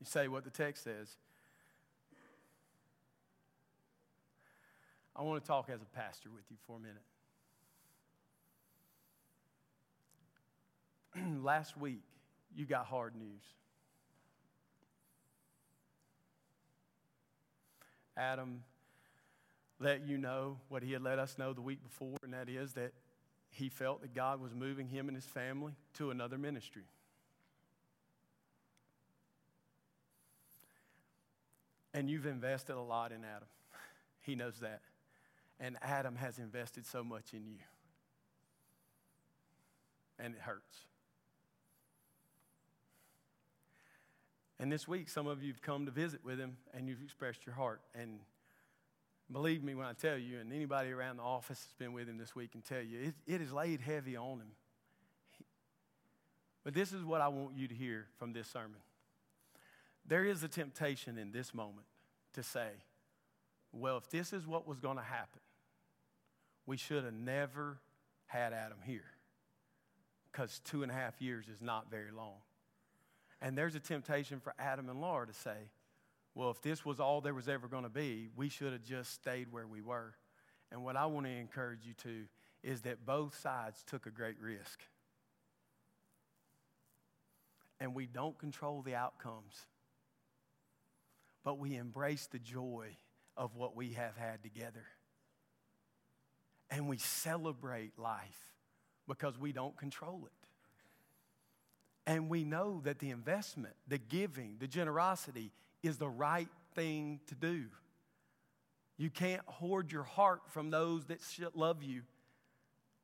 You 0.00 0.06
say 0.06 0.26
what 0.26 0.44
the 0.44 0.50
text 0.50 0.84
says. 0.84 1.16
I 5.18 5.22
want 5.22 5.42
to 5.42 5.48
talk 5.48 5.68
as 5.68 5.82
a 5.82 5.96
pastor 5.96 6.28
with 6.32 6.44
you 6.48 6.56
for 6.64 6.76
a 6.76 6.80
minute. 6.80 7.02
Last 11.44 11.76
week, 11.76 12.04
you 12.54 12.64
got 12.64 12.86
hard 12.86 13.16
news. 13.16 13.42
Adam 18.16 18.62
let 19.80 20.06
you 20.06 20.18
know 20.18 20.58
what 20.68 20.84
he 20.84 20.92
had 20.92 21.02
let 21.02 21.18
us 21.18 21.36
know 21.36 21.52
the 21.52 21.60
week 21.60 21.82
before, 21.82 22.16
and 22.22 22.32
that 22.32 22.48
is 22.48 22.74
that 22.74 22.92
he 23.50 23.68
felt 23.68 24.02
that 24.02 24.14
God 24.14 24.40
was 24.40 24.54
moving 24.54 24.86
him 24.86 25.08
and 25.08 25.16
his 25.16 25.24
family 25.24 25.72
to 25.94 26.12
another 26.12 26.38
ministry. 26.38 26.84
And 31.92 32.08
you've 32.08 32.26
invested 32.26 32.76
a 32.76 32.80
lot 32.80 33.10
in 33.10 33.24
Adam. 33.24 33.48
He 34.20 34.36
knows 34.36 34.58
that. 34.60 34.80
And 35.60 35.76
Adam 35.82 36.16
has 36.16 36.38
invested 36.38 36.86
so 36.86 37.02
much 37.02 37.32
in 37.32 37.46
you. 37.46 37.58
And 40.18 40.34
it 40.34 40.40
hurts. 40.40 40.84
And 44.60 44.72
this 44.72 44.88
week, 44.88 45.08
some 45.08 45.26
of 45.26 45.42
you 45.42 45.52
have 45.52 45.62
come 45.62 45.86
to 45.86 45.92
visit 45.92 46.24
with 46.24 46.38
him 46.38 46.56
and 46.74 46.88
you've 46.88 47.02
expressed 47.02 47.46
your 47.46 47.54
heart. 47.54 47.80
And 47.94 48.18
believe 49.30 49.62
me 49.62 49.74
when 49.74 49.86
I 49.86 49.92
tell 49.92 50.18
you, 50.18 50.40
and 50.40 50.52
anybody 50.52 50.90
around 50.90 51.18
the 51.18 51.22
office 51.22 51.60
that's 51.60 51.74
been 51.74 51.92
with 51.92 52.08
him 52.08 52.18
this 52.18 52.34
week 52.34 52.52
can 52.52 52.62
tell 52.62 52.82
you, 52.82 52.98
it, 52.98 53.14
it 53.34 53.40
is 53.40 53.52
laid 53.52 53.80
heavy 53.80 54.16
on 54.16 54.40
him. 54.40 54.50
But 56.64 56.74
this 56.74 56.92
is 56.92 57.04
what 57.04 57.20
I 57.20 57.28
want 57.28 57.56
you 57.56 57.68
to 57.68 57.74
hear 57.74 58.06
from 58.18 58.32
this 58.32 58.48
sermon. 58.48 58.80
There 60.06 60.24
is 60.24 60.42
a 60.42 60.48
temptation 60.48 61.18
in 61.18 61.30
this 61.30 61.54
moment 61.54 61.86
to 62.34 62.42
say, 62.42 62.68
well, 63.72 63.98
if 63.98 64.10
this 64.10 64.32
is 64.32 64.46
what 64.46 64.66
was 64.66 64.80
going 64.80 64.96
to 64.96 65.02
happen, 65.02 65.40
we 66.68 66.76
should 66.76 67.02
have 67.02 67.14
never 67.14 67.78
had 68.26 68.52
Adam 68.52 68.76
here 68.84 69.10
because 70.30 70.60
two 70.64 70.82
and 70.82 70.92
a 70.92 70.94
half 70.94 71.18
years 71.18 71.48
is 71.48 71.62
not 71.62 71.90
very 71.90 72.10
long. 72.14 72.36
And 73.40 73.56
there's 73.56 73.74
a 73.74 73.80
temptation 73.80 74.38
for 74.38 74.52
Adam 74.58 74.90
and 74.90 75.00
Laura 75.00 75.26
to 75.26 75.32
say, 75.32 75.70
well, 76.34 76.50
if 76.50 76.60
this 76.60 76.84
was 76.84 77.00
all 77.00 77.22
there 77.22 77.32
was 77.32 77.48
ever 77.48 77.68
going 77.68 77.84
to 77.84 77.88
be, 77.88 78.28
we 78.36 78.50
should 78.50 78.74
have 78.74 78.84
just 78.84 79.14
stayed 79.14 79.50
where 79.50 79.66
we 79.66 79.80
were. 79.80 80.12
And 80.70 80.84
what 80.84 80.94
I 80.94 81.06
want 81.06 81.24
to 81.24 81.32
encourage 81.32 81.86
you 81.86 81.94
to 82.02 82.24
is 82.62 82.82
that 82.82 83.06
both 83.06 83.40
sides 83.40 83.82
took 83.86 84.04
a 84.04 84.10
great 84.10 84.38
risk. 84.38 84.80
And 87.80 87.94
we 87.94 88.04
don't 88.04 88.38
control 88.38 88.82
the 88.82 88.94
outcomes, 88.94 89.54
but 91.44 91.58
we 91.58 91.76
embrace 91.76 92.26
the 92.26 92.38
joy 92.38 92.88
of 93.38 93.56
what 93.56 93.74
we 93.74 93.92
have 93.92 94.18
had 94.18 94.42
together 94.42 94.84
and 96.78 96.86
we 96.88 96.96
celebrate 96.96 97.98
life 97.98 98.38
because 99.08 99.36
we 99.36 99.50
don't 99.50 99.76
control 99.76 100.22
it. 100.26 100.32
And 102.08 102.28
we 102.28 102.44
know 102.44 102.80
that 102.84 103.00
the 103.00 103.10
investment, 103.10 103.74
the 103.88 103.98
giving, 103.98 104.58
the 104.60 104.68
generosity 104.68 105.50
is 105.82 105.96
the 105.96 106.08
right 106.08 106.48
thing 106.76 107.18
to 107.26 107.34
do. 107.34 107.64
You 108.96 109.10
can't 109.10 109.42
hoard 109.46 109.90
your 109.90 110.04
heart 110.04 110.42
from 110.50 110.70
those 110.70 111.06
that 111.06 111.18
love 111.56 111.82
you. 111.82 112.02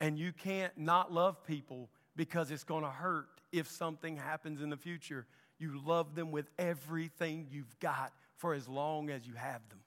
And 0.00 0.16
you 0.16 0.32
can't 0.32 0.78
not 0.78 1.12
love 1.12 1.44
people 1.44 1.90
because 2.14 2.52
it's 2.52 2.64
going 2.64 2.84
to 2.84 2.90
hurt 2.90 3.26
if 3.50 3.68
something 3.68 4.16
happens 4.16 4.62
in 4.62 4.70
the 4.70 4.76
future. 4.76 5.26
You 5.58 5.80
love 5.84 6.14
them 6.14 6.30
with 6.30 6.46
everything 6.60 7.48
you've 7.50 7.76
got 7.80 8.12
for 8.36 8.54
as 8.54 8.68
long 8.68 9.10
as 9.10 9.26
you 9.26 9.34
have 9.34 9.68
them. 9.68 9.80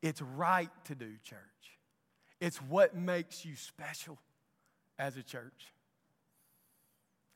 It's 0.00 0.22
right 0.22 0.70
to 0.84 0.94
do, 0.94 1.10
church. 1.24 1.40
It's 2.42 2.60
what 2.60 2.96
makes 2.96 3.44
you 3.44 3.54
special 3.54 4.18
as 4.98 5.16
a 5.16 5.22
church. 5.22 5.72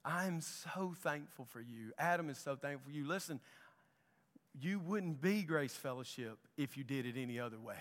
I'm 0.05 0.41
so 0.41 0.95
thankful 0.99 1.45
for 1.45 1.61
you. 1.61 1.93
Adam 1.97 2.29
is 2.29 2.39
so 2.39 2.57
thankful 2.57 2.91
for 2.91 2.97
you. 2.99 3.07
Listen, 3.07 3.39
you 4.61 4.81
wouldn't 4.81 5.21
be 5.23 5.45
Grace 5.45 5.77
Fellowship 5.77 6.39
if 6.57 6.77
you 6.77 6.83
did 6.83 7.07
it 7.07 7.15
any 7.17 7.39
other 7.39 7.61
way. 7.61 7.77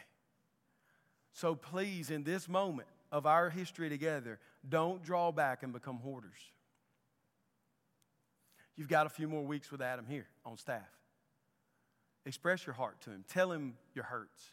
So 1.33 1.55
please, 1.55 2.11
in 2.11 2.23
this 2.23 2.47
moment 2.47 2.87
of 3.11 3.25
our 3.25 3.49
history 3.49 3.89
together, 3.89 4.37
don't 4.69 5.03
draw 5.03 5.31
back 5.31 5.63
and 5.63 5.73
become 5.73 5.97
hoarders. 5.97 6.51
You've 8.75 8.87
got 8.87 9.07
a 9.07 9.09
few 9.09 9.27
more 9.27 9.43
weeks 9.43 9.71
with 9.71 9.81
Adam 9.81 10.05
here 10.07 10.27
on 10.45 10.59
staff. 10.59 10.91
Express 12.23 12.67
your 12.67 12.75
heart 12.75 13.01
to 13.01 13.09
him, 13.09 13.25
tell 13.27 13.51
him 13.51 13.77
your 13.95 14.05
hurts, 14.05 14.51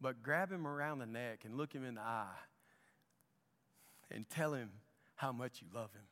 but 0.00 0.22
grab 0.22 0.50
him 0.50 0.66
around 0.66 0.98
the 0.98 1.06
neck 1.06 1.40
and 1.44 1.56
look 1.56 1.72
him 1.72 1.84
in 1.84 1.94
the 1.94 2.00
eye 2.00 2.38
and 4.10 4.28
tell 4.28 4.52
him 4.52 4.70
how 5.16 5.32
much 5.32 5.62
you 5.62 5.68
love 5.74 5.92
him 5.92 6.06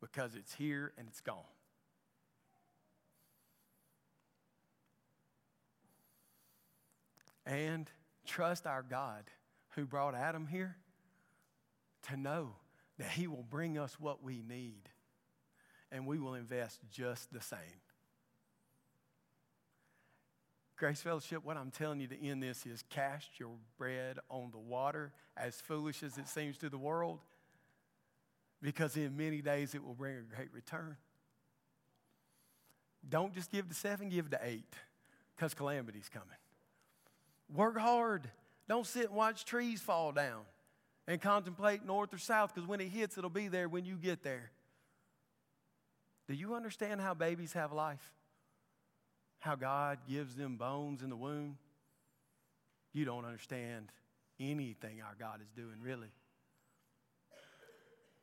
because 0.00 0.34
it's 0.34 0.54
here 0.54 0.92
and 0.98 1.06
it's 1.08 1.20
gone. 1.20 1.36
And 7.46 7.90
trust 8.26 8.66
our 8.66 8.82
God 8.82 9.24
who 9.70 9.86
brought 9.86 10.14
Adam 10.14 10.46
here 10.46 10.76
to 12.08 12.16
know 12.16 12.50
that 12.98 13.10
he 13.10 13.26
will 13.26 13.44
bring 13.48 13.78
us 13.78 13.98
what 13.98 14.22
we 14.22 14.42
need 14.46 14.88
and 15.90 16.06
we 16.06 16.18
will 16.18 16.34
invest 16.34 16.80
just 16.90 17.32
the 17.32 17.40
same. 17.40 17.58
Grace 20.80 21.02
Fellowship, 21.02 21.44
what 21.44 21.58
I'm 21.58 21.70
telling 21.70 22.00
you 22.00 22.06
to 22.06 22.26
end 22.26 22.42
this 22.42 22.64
is 22.64 22.82
cast 22.88 23.38
your 23.38 23.50
bread 23.76 24.18
on 24.30 24.48
the 24.50 24.58
water, 24.58 25.12
as 25.36 25.56
foolish 25.56 26.02
as 26.02 26.16
it 26.16 26.26
seems 26.26 26.56
to 26.56 26.70
the 26.70 26.78
world, 26.78 27.18
because 28.62 28.96
in 28.96 29.14
many 29.14 29.42
days 29.42 29.74
it 29.74 29.84
will 29.84 29.92
bring 29.92 30.16
a 30.16 30.34
great 30.34 30.48
return. 30.54 30.96
Don't 33.06 33.34
just 33.34 33.52
give 33.52 33.68
to 33.68 33.74
seven, 33.74 34.08
give 34.08 34.30
to 34.30 34.40
eight, 34.42 34.72
because 35.36 35.52
calamity's 35.52 36.08
coming. 36.08 36.28
Work 37.54 37.76
hard. 37.76 38.30
Don't 38.66 38.86
sit 38.86 39.08
and 39.08 39.14
watch 39.14 39.44
trees 39.44 39.82
fall 39.82 40.12
down 40.12 40.44
and 41.06 41.20
contemplate 41.20 41.84
north 41.84 42.14
or 42.14 42.18
south, 42.18 42.54
because 42.54 42.66
when 42.66 42.80
it 42.80 42.88
hits, 42.88 43.18
it'll 43.18 43.28
be 43.28 43.48
there 43.48 43.68
when 43.68 43.84
you 43.84 43.96
get 43.96 44.22
there. 44.22 44.50
Do 46.26 46.32
you 46.32 46.54
understand 46.54 47.02
how 47.02 47.12
babies 47.12 47.52
have 47.52 47.70
life? 47.70 48.14
How 49.40 49.56
God 49.56 49.98
gives 50.08 50.36
them 50.36 50.56
bones 50.56 51.02
in 51.02 51.10
the 51.10 51.16
womb? 51.16 51.56
You 52.92 53.04
don't 53.04 53.24
understand 53.24 53.90
anything 54.38 55.00
our 55.02 55.14
God 55.18 55.40
is 55.42 55.50
doing, 55.56 55.80
really. 55.82 56.12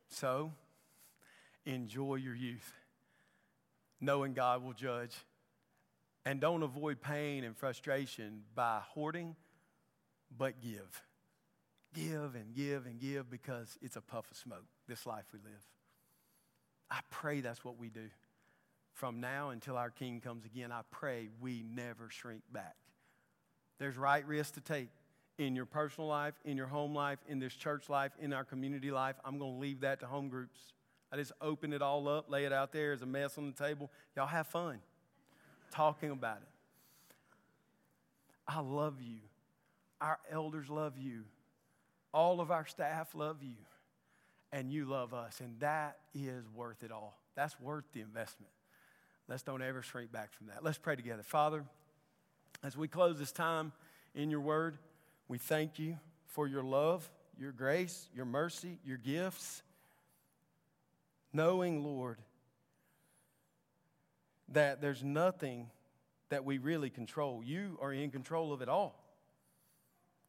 So, 0.09 0.51
enjoy 1.65 2.15
your 2.15 2.35
youth, 2.35 2.71
knowing 3.99 4.33
God 4.33 4.63
will 4.63 4.73
judge. 4.73 5.15
And 6.25 6.41
don't 6.41 6.61
avoid 6.61 7.01
pain 7.01 7.43
and 7.43 7.55
frustration 7.55 8.43
by 8.53 8.81
hoarding, 8.83 9.35
but 10.35 10.61
give. 10.61 11.01
Give 11.93 12.35
and 12.35 12.53
give 12.53 12.85
and 12.85 12.99
give 12.99 13.29
because 13.29 13.77
it's 13.81 13.95
a 13.95 14.01
puff 14.01 14.29
of 14.29 14.37
smoke, 14.37 14.65
this 14.87 15.05
life 15.05 15.23
we 15.31 15.39
live. 15.39 15.63
I 16.91 16.99
pray 17.09 17.41
that's 17.41 17.63
what 17.63 17.77
we 17.77 17.89
do. 17.89 18.09
From 18.97 19.19
now 19.19 19.51
until 19.51 19.77
our 19.77 19.91
King 19.91 20.19
comes 20.21 20.43
again, 20.43 20.71
I 20.71 20.81
pray 20.89 21.29
we 21.39 21.63
never 21.71 22.09
shrink 22.09 22.41
back. 22.51 22.75
There's 23.77 23.95
right 23.95 24.25
risks 24.25 24.53
to 24.53 24.59
take 24.59 24.89
in 25.37 25.55
your 25.55 25.67
personal 25.67 26.09
life, 26.09 26.33
in 26.43 26.57
your 26.57 26.65
home 26.65 26.95
life, 26.95 27.19
in 27.27 27.37
this 27.37 27.53
church 27.53 27.89
life, 27.89 28.11
in 28.19 28.33
our 28.33 28.43
community 28.43 28.89
life. 28.89 29.15
I'm 29.23 29.37
going 29.37 29.53
to 29.53 29.59
leave 29.59 29.81
that 29.81 29.99
to 29.99 30.07
home 30.07 30.29
groups. 30.29 30.57
I 31.11 31.15
just 31.15 31.31
open 31.41 31.73
it 31.73 31.83
all 31.83 32.07
up, 32.07 32.27
lay 32.27 32.45
it 32.45 32.51
out 32.51 32.71
there 32.71 32.91
as 32.91 33.03
a 33.03 33.05
mess 33.05 33.37
on 33.37 33.45
the 33.45 33.63
table. 33.63 33.91
Y'all 34.15 34.25
have 34.25 34.47
fun 34.47 34.79
talking 35.69 36.09
about 36.09 36.37
it. 36.37 36.47
I 38.47 38.61
love 38.61 38.99
you. 38.99 39.19
Our 40.01 40.17
elders 40.31 40.71
love 40.71 40.97
you. 40.97 41.25
All 42.15 42.41
of 42.41 42.49
our 42.49 42.65
staff 42.65 43.13
love 43.13 43.43
you 43.43 43.57
and 44.51 44.71
you 44.71 44.85
love 44.85 45.13
us. 45.13 45.39
And 45.39 45.59
that 45.59 45.97
is 46.15 46.45
worth 46.55 46.81
it 46.81 46.91
all. 46.91 47.19
That's 47.35 47.59
worth 47.59 47.85
the 47.93 48.01
investment. 48.01 48.51
Let's 49.27 49.43
don't 49.43 49.61
ever 49.61 49.81
shrink 49.81 50.11
back 50.11 50.31
from 50.31 50.47
that. 50.47 50.63
Let's 50.63 50.77
pray 50.77 50.95
together. 50.95 51.23
Father, 51.23 51.63
as 52.63 52.77
we 52.77 52.87
close 52.87 53.19
this 53.19 53.31
time 53.31 53.73
in 54.15 54.29
your 54.31 54.39
word, 54.39 54.77
we 55.27 55.37
thank 55.37 55.79
you 55.79 55.97
for 56.25 56.47
your 56.47 56.63
love, 56.63 57.09
your 57.37 57.51
grace, 57.51 58.07
your 58.15 58.25
mercy, 58.25 58.79
your 58.85 58.97
gifts. 58.97 59.61
Knowing, 61.33 61.83
Lord, 61.83 62.19
that 64.49 64.81
there's 64.81 65.03
nothing 65.03 65.69
that 66.29 66.45
we 66.45 66.57
really 66.57 66.89
control. 66.89 67.43
You 67.43 67.77
are 67.81 67.91
in 67.91 68.11
control 68.11 68.53
of 68.53 68.61
it 68.61 68.69
all. 68.69 69.03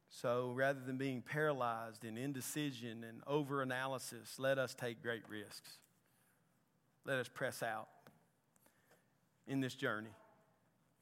So 0.09 0.51
rather 0.55 0.79
than 0.79 0.97
being 0.97 1.21
paralyzed 1.21 2.03
in 2.03 2.17
indecision 2.17 3.03
and 3.03 3.23
overanalysis, 3.25 4.39
let 4.39 4.57
us 4.57 4.73
take 4.73 5.01
great 5.01 5.23
risks. 5.29 5.77
Let 7.05 7.19
us 7.19 7.29
press 7.29 7.63
out 7.63 7.87
in 9.49 9.59
this 9.59 9.73
journey 9.75 10.15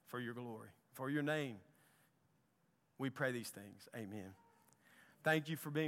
for 0.06 0.18
your 0.18 0.34
glory, 0.34 0.70
for 0.94 1.08
your 1.08 1.22
name. 1.22 1.56
We 2.98 3.10
pray 3.10 3.30
these 3.30 3.50
things. 3.50 3.88
Amen. 3.94 4.32
Thank 5.22 5.48
you 5.48 5.56
for 5.56 5.70
being. 5.70 5.86